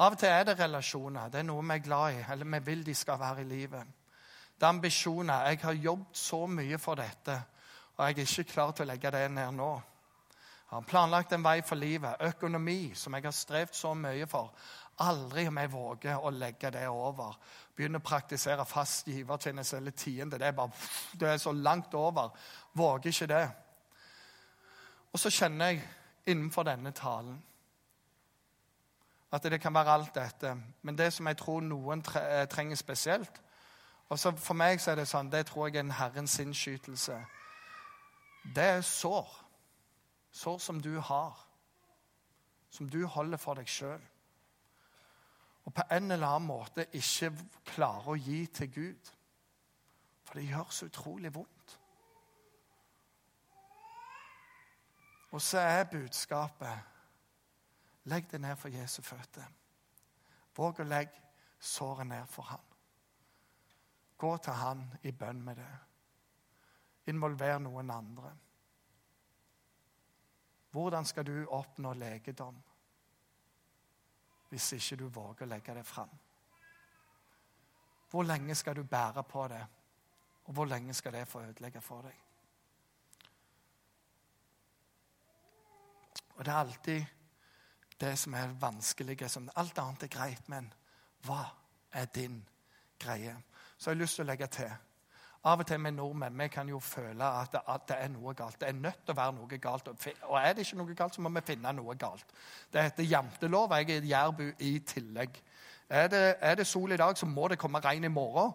Av 0.00 0.14
og 0.14 0.18
til 0.18 0.28
er 0.28 0.44
det 0.48 0.54
relasjoner. 0.56 1.28
Det 1.28 1.42
er 1.42 1.44
noe 1.44 1.62
vi 1.62 1.74
er 1.74 1.82
glad 1.84 2.14
i, 2.14 2.22
eller 2.32 2.48
vi 2.54 2.60
vil 2.64 2.86
de 2.86 2.94
skal 2.94 3.18
være 3.20 3.42
i 3.42 3.44
livet. 3.44 3.86
Det 4.56 4.64
er 4.64 4.68
ambisjoner. 4.68 5.48
Jeg 5.50 5.58
har 5.62 5.72
jobbet 5.72 6.16
så 6.16 6.46
mye 6.46 6.78
for 6.78 6.94
dette, 6.94 7.42
og 7.96 8.06
jeg 8.06 8.18
er 8.18 8.40
ikke 8.40 8.52
klar 8.52 8.72
til 8.72 8.86
å 8.86 8.88
legge 8.88 9.10
det 9.12 9.26
ned 9.30 9.52
nå. 9.58 9.70
Jeg 10.70 10.76
har 10.76 10.88
planlagt 10.88 11.32
en 11.32 11.44
vei 11.44 11.60
for 11.66 11.76
livet. 11.76 12.16
Økonomi, 12.20 12.94
som 12.94 13.14
jeg 13.14 13.24
har 13.24 13.36
strevd 13.36 13.74
så 13.74 13.92
mye 13.94 14.26
for. 14.26 14.54
Aldri 15.00 15.46
om 15.48 15.56
jeg 15.56 15.72
våger 15.72 16.20
å 16.20 16.30
legge 16.30 16.70
det 16.74 16.86
over. 16.88 17.36
Begynne 17.76 18.00
å 18.00 18.04
praktisere 18.04 18.66
fast 18.68 19.08
givertjeneste 19.08 19.78
eller 19.78 19.96
tiende. 19.96 20.38
Det 20.38 20.46
er 20.46 20.56
bare 20.56 20.72
det 21.20 21.28
er 21.28 21.38
så 21.40 21.52
langt 21.52 21.94
over. 21.94 22.34
Våger 22.76 23.08
ikke 23.08 23.30
det. 23.30 23.46
Og 25.12 25.18
så 25.18 25.30
kjenner 25.30 25.72
jeg 25.72 25.86
innenfor 26.26 26.68
denne 26.68 26.92
talen 26.92 27.38
at 29.32 29.42
det 29.42 29.60
kan 29.62 29.74
være 29.74 29.92
alt 29.92 30.14
dette. 30.14 30.56
Men 30.82 30.98
det 30.98 31.12
som 31.12 31.26
jeg 31.26 31.36
tror 31.38 31.60
noen 31.62 32.02
eh, 32.18 32.46
trenger 32.50 32.76
spesielt 32.76 33.40
og 34.10 34.18
så 34.18 34.32
For 34.34 34.58
meg 34.58 34.80
så 34.82 34.90
er 34.90 34.98
det 34.98 35.06
sånn, 35.06 35.30
det 35.30 35.44
tror 35.46 35.68
jeg 35.68 35.76
er 35.76 35.84
en 35.84 35.94
Herrens 35.94 36.38
innskytelse. 36.42 37.14
Det 38.56 38.64
er 38.64 38.80
sår. 38.82 39.28
Sår 40.34 40.58
som 40.58 40.80
du 40.82 40.96
har. 40.98 41.36
Som 42.70 42.88
du 42.90 43.04
holder 43.06 43.38
for 43.38 43.54
deg 43.54 43.70
sjøl 43.70 44.02
og 45.64 45.74
på 45.74 45.82
en 45.90 46.10
eller 46.10 46.26
annen 46.26 46.48
måte 46.48 46.86
ikke 46.96 47.30
klarer 47.74 48.12
å 48.12 48.18
gi 48.18 48.46
til 48.46 48.70
Gud. 48.72 49.10
For 50.24 50.38
det 50.38 50.48
gjør 50.48 50.70
så 50.72 50.86
utrolig 50.86 51.34
vondt. 51.34 51.76
Og 55.30 55.42
så 55.42 55.58
er 55.62 55.90
budskapet 55.90 56.86
Legg 58.10 58.30
det 58.30 58.40
ned 58.40 58.56
for 58.56 58.72
Jesu 58.72 59.02
føtter. 59.04 59.44
Våg 60.56 60.80
å 60.80 60.86
legge 60.88 61.20
såret 61.60 62.08
ned 62.08 62.26
for 62.32 62.48
han. 62.48 62.64
Gå 64.16 64.30
til 64.40 64.56
han 64.56 64.86
i 65.02 65.12
bønn 65.12 65.42
med 65.44 65.60
det. 65.60 65.74
Involver 67.12 67.58
noen 67.60 67.92
andre. 67.92 68.32
Hvordan 70.70 71.04
skal 71.04 71.26
du 71.28 71.44
oppnå 71.46 71.92
legedom 71.92 72.56
hvis 74.50 74.72
ikke 74.72 74.96
du 74.96 75.06
våger 75.08 75.46
å 75.46 75.50
legge 75.50 75.74
det 75.74 75.84
fram? 75.86 76.10
Hvor 78.10 78.26
lenge 78.26 78.54
skal 78.58 78.76
du 78.76 78.82
bære 78.82 79.22
på 79.22 79.46
det, 79.48 79.62
og 80.44 80.54
hvor 80.54 80.66
lenge 80.66 80.94
skal 80.94 81.14
det 81.14 81.28
få 81.28 81.44
ødelegge 81.46 81.80
for 81.80 82.02
deg? 82.02 82.18
Og 86.34 86.44
det 86.44 86.52
er 86.52 86.58
alltid 86.58 87.04
det 88.00 88.18
som 88.18 88.34
er 88.34 88.54
vanskelig. 88.60 89.18
Alt 89.56 89.78
annet 89.78 90.02
er 90.02 90.12
greit, 90.12 90.48
men 90.48 90.72
hva 91.26 91.44
er 91.92 92.06
din 92.14 92.40
greie? 92.98 93.36
Så 93.76 93.90
jeg 93.90 93.96
har 93.96 94.00
lyst 94.00 94.16
til 94.16 94.24
å 94.24 94.30
legge 94.30 94.46
til 94.46 94.70
av 95.44 95.62
og 95.62 95.66
til 95.66 95.80
med 95.80 95.96
nordmenn 95.96 96.36
vi 96.36 96.48
kan 96.52 96.68
jo 96.68 96.78
føle 96.84 97.24
at 97.24 97.52
det, 97.52 97.60
at 97.68 97.86
det, 97.88 97.96
er 97.96 98.10
noe 98.12 98.34
galt. 98.36 98.60
Det 98.60 98.68
er 98.68 98.76
nødt 98.76 98.98
til 99.06 99.14
å 99.14 99.16
være 99.16 99.36
noe 99.38 99.58
galt. 99.58 99.88
Og 99.88 100.36
er 100.36 100.52
det 100.52 100.66
ikke 100.66 100.76
noe 100.82 100.94
galt, 100.94 101.14
så 101.16 101.24
må 101.24 101.32
vi 101.32 101.42
finne 101.46 101.72
noe 101.72 101.96
galt. 101.96 102.34
Det 102.72 102.82
heter 102.82 103.08
jantelov. 103.08 103.72
Jeg 103.72 103.96
er 103.96 104.10
jærbu 104.10 104.44
i 104.58 104.78
tillegg. 104.78 105.40
Er 105.88 106.08
det, 106.08 106.34
er 106.40 106.54
det, 106.54 106.66
sol 106.66 106.92
i 106.92 106.96
dag, 107.00 107.16
så 107.18 107.26
må 107.26 107.48
det 107.48 107.58
komme 107.58 107.80
regn 107.80 108.04
i 108.04 108.12
morgen. 108.12 108.52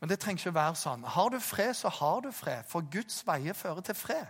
Men 0.00 0.10
det 0.10 0.18
trenger 0.18 0.42
ikke 0.42 0.54
være 0.58 0.74
sånn. 0.80 1.06
Har 1.06 1.30
du 1.30 1.38
fred, 1.40 1.74
så 1.78 1.88
har 1.88 2.20
du 2.20 2.32
fred. 2.34 2.66
For 2.66 2.82
Guds 2.90 3.22
veier 3.26 3.54
fører 3.54 3.86
til 3.86 3.94
fred. 3.94 4.26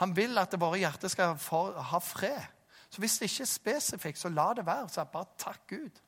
Han 0.00 0.16
vil 0.16 0.38
at 0.38 0.56
våre 0.60 0.80
hjerter 0.80 1.12
skal 1.12 1.36
ha 1.36 2.00
fred. 2.00 2.40
Så 2.88 3.04
hvis 3.04 3.18
det 3.18 3.28
ikke 3.28 3.44
er 3.44 3.52
spesifikt, 3.52 4.18
så 4.18 4.32
la 4.32 4.48
det 4.56 4.66
være. 4.66 4.88
Så 4.88 5.04
bare 5.12 5.36
takk 5.38 5.68
Gud. 5.68 6.02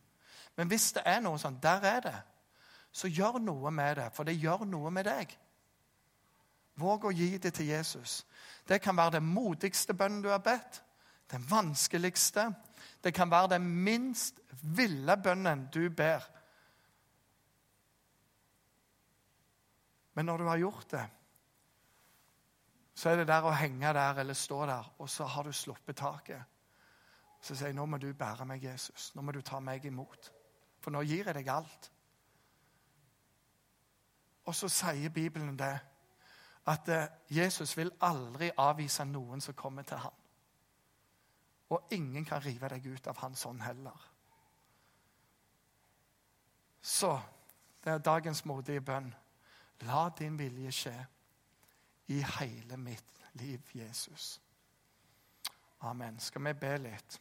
Men 0.57 0.73
hvis 0.73 0.93
det 0.97 1.05
er 1.05 1.21
noe 1.21 1.39
sånn, 1.39 1.61
der 1.63 1.85
er 1.85 2.01
det 2.01 2.17
så 2.93 3.09
gjør 3.09 3.39
noe 3.43 3.71
med 3.71 3.97
det, 4.01 4.09
for 4.15 4.25
det 4.25 4.39
gjør 4.41 4.65
noe 4.69 4.91
med 4.91 5.07
deg. 5.09 5.35
Våg 6.79 7.09
å 7.09 7.15
gi 7.15 7.37
det 7.43 7.53
til 7.57 7.73
Jesus. 7.73 8.23
Det 8.69 8.81
kan 8.83 8.97
være 8.97 9.19
den 9.19 9.27
modigste 9.27 9.95
bønnen 9.99 10.23
du 10.23 10.31
har 10.31 10.43
bedt, 10.43 10.83
den 11.31 11.45
vanskeligste. 11.51 12.49
Det 13.03 13.13
kan 13.15 13.31
være 13.31 13.57
den 13.57 13.67
minst 13.85 14.41
ville 14.63 15.17
bønnen 15.17 15.67
du 15.75 15.89
ber. 15.91 16.25
Men 20.15 20.27
når 20.27 20.39
du 20.39 20.49
har 20.49 20.63
gjort 20.63 20.91
det, 20.91 21.07
så 22.99 23.11
er 23.11 23.21
det 23.21 23.29
der 23.31 23.45
å 23.47 23.55
henge 23.55 23.93
der 23.95 24.19
eller 24.19 24.35
stå 24.35 24.65
der, 24.67 24.87
og 24.99 25.11
så 25.11 25.27
har 25.31 25.47
du 25.47 25.53
sluppet 25.55 25.97
taket. 26.01 26.43
Så 27.41 27.55
sier 27.55 27.69
jeg, 27.69 27.75
'Nå 27.75 27.87
må 27.87 27.99
du 27.99 28.13
bære 28.13 28.45
meg, 28.45 28.65
Jesus. 28.65 29.15
Nå 29.15 29.23
må 29.23 29.33
du 29.33 29.41
ta 29.43 29.61
meg 29.61 29.85
imot.' 29.85 30.33
For 30.81 30.91
nå 30.91 31.03
gir 31.03 31.27
jeg 31.27 31.35
deg 31.35 31.49
alt. 31.49 31.91
Og 34.49 34.55
så 34.55 34.69
sier 34.73 35.13
Bibelen 35.13 35.59
det 35.59 35.75
at 36.69 36.89
eh, 36.89 37.09
Jesus 37.31 37.77
vil 37.77 37.93
aldri 38.01 38.51
avvise 38.57 39.05
noen 39.05 39.41
som 39.45 39.55
kommer 39.55 39.83
til 39.83 40.01
ham. 40.01 40.15
Og 41.69 41.93
ingen 41.93 42.25
kan 42.25 42.41
rive 42.45 42.69
deg 42.73 42.87
ut 42.87 43.07
av 43.07 43.21
hans 43.21 43.43
hånd 43.45 43.61
heller. 43.63 44.09
Så 46.81 47.13
det 47.85 47.93
er 47.93 47.99
dagens 47.99 48.45
modige 48.49 48.81
bønn. 48.81 49.13
La 49.85 50.09
din 50.19 50.39
vilje 50.39 50.73
skje 50.73 50.97
i 52.09 52.23
hele 52.41 52.77
mitt 52.77 53.25
liv, 53.33 53.61
Jesus. 53.75 54.41
Amen. 55.81 56.19
Skal 56.19 56.45
vi 56.45 56.53
be 56.53 56.77
litt? 56.89 57.21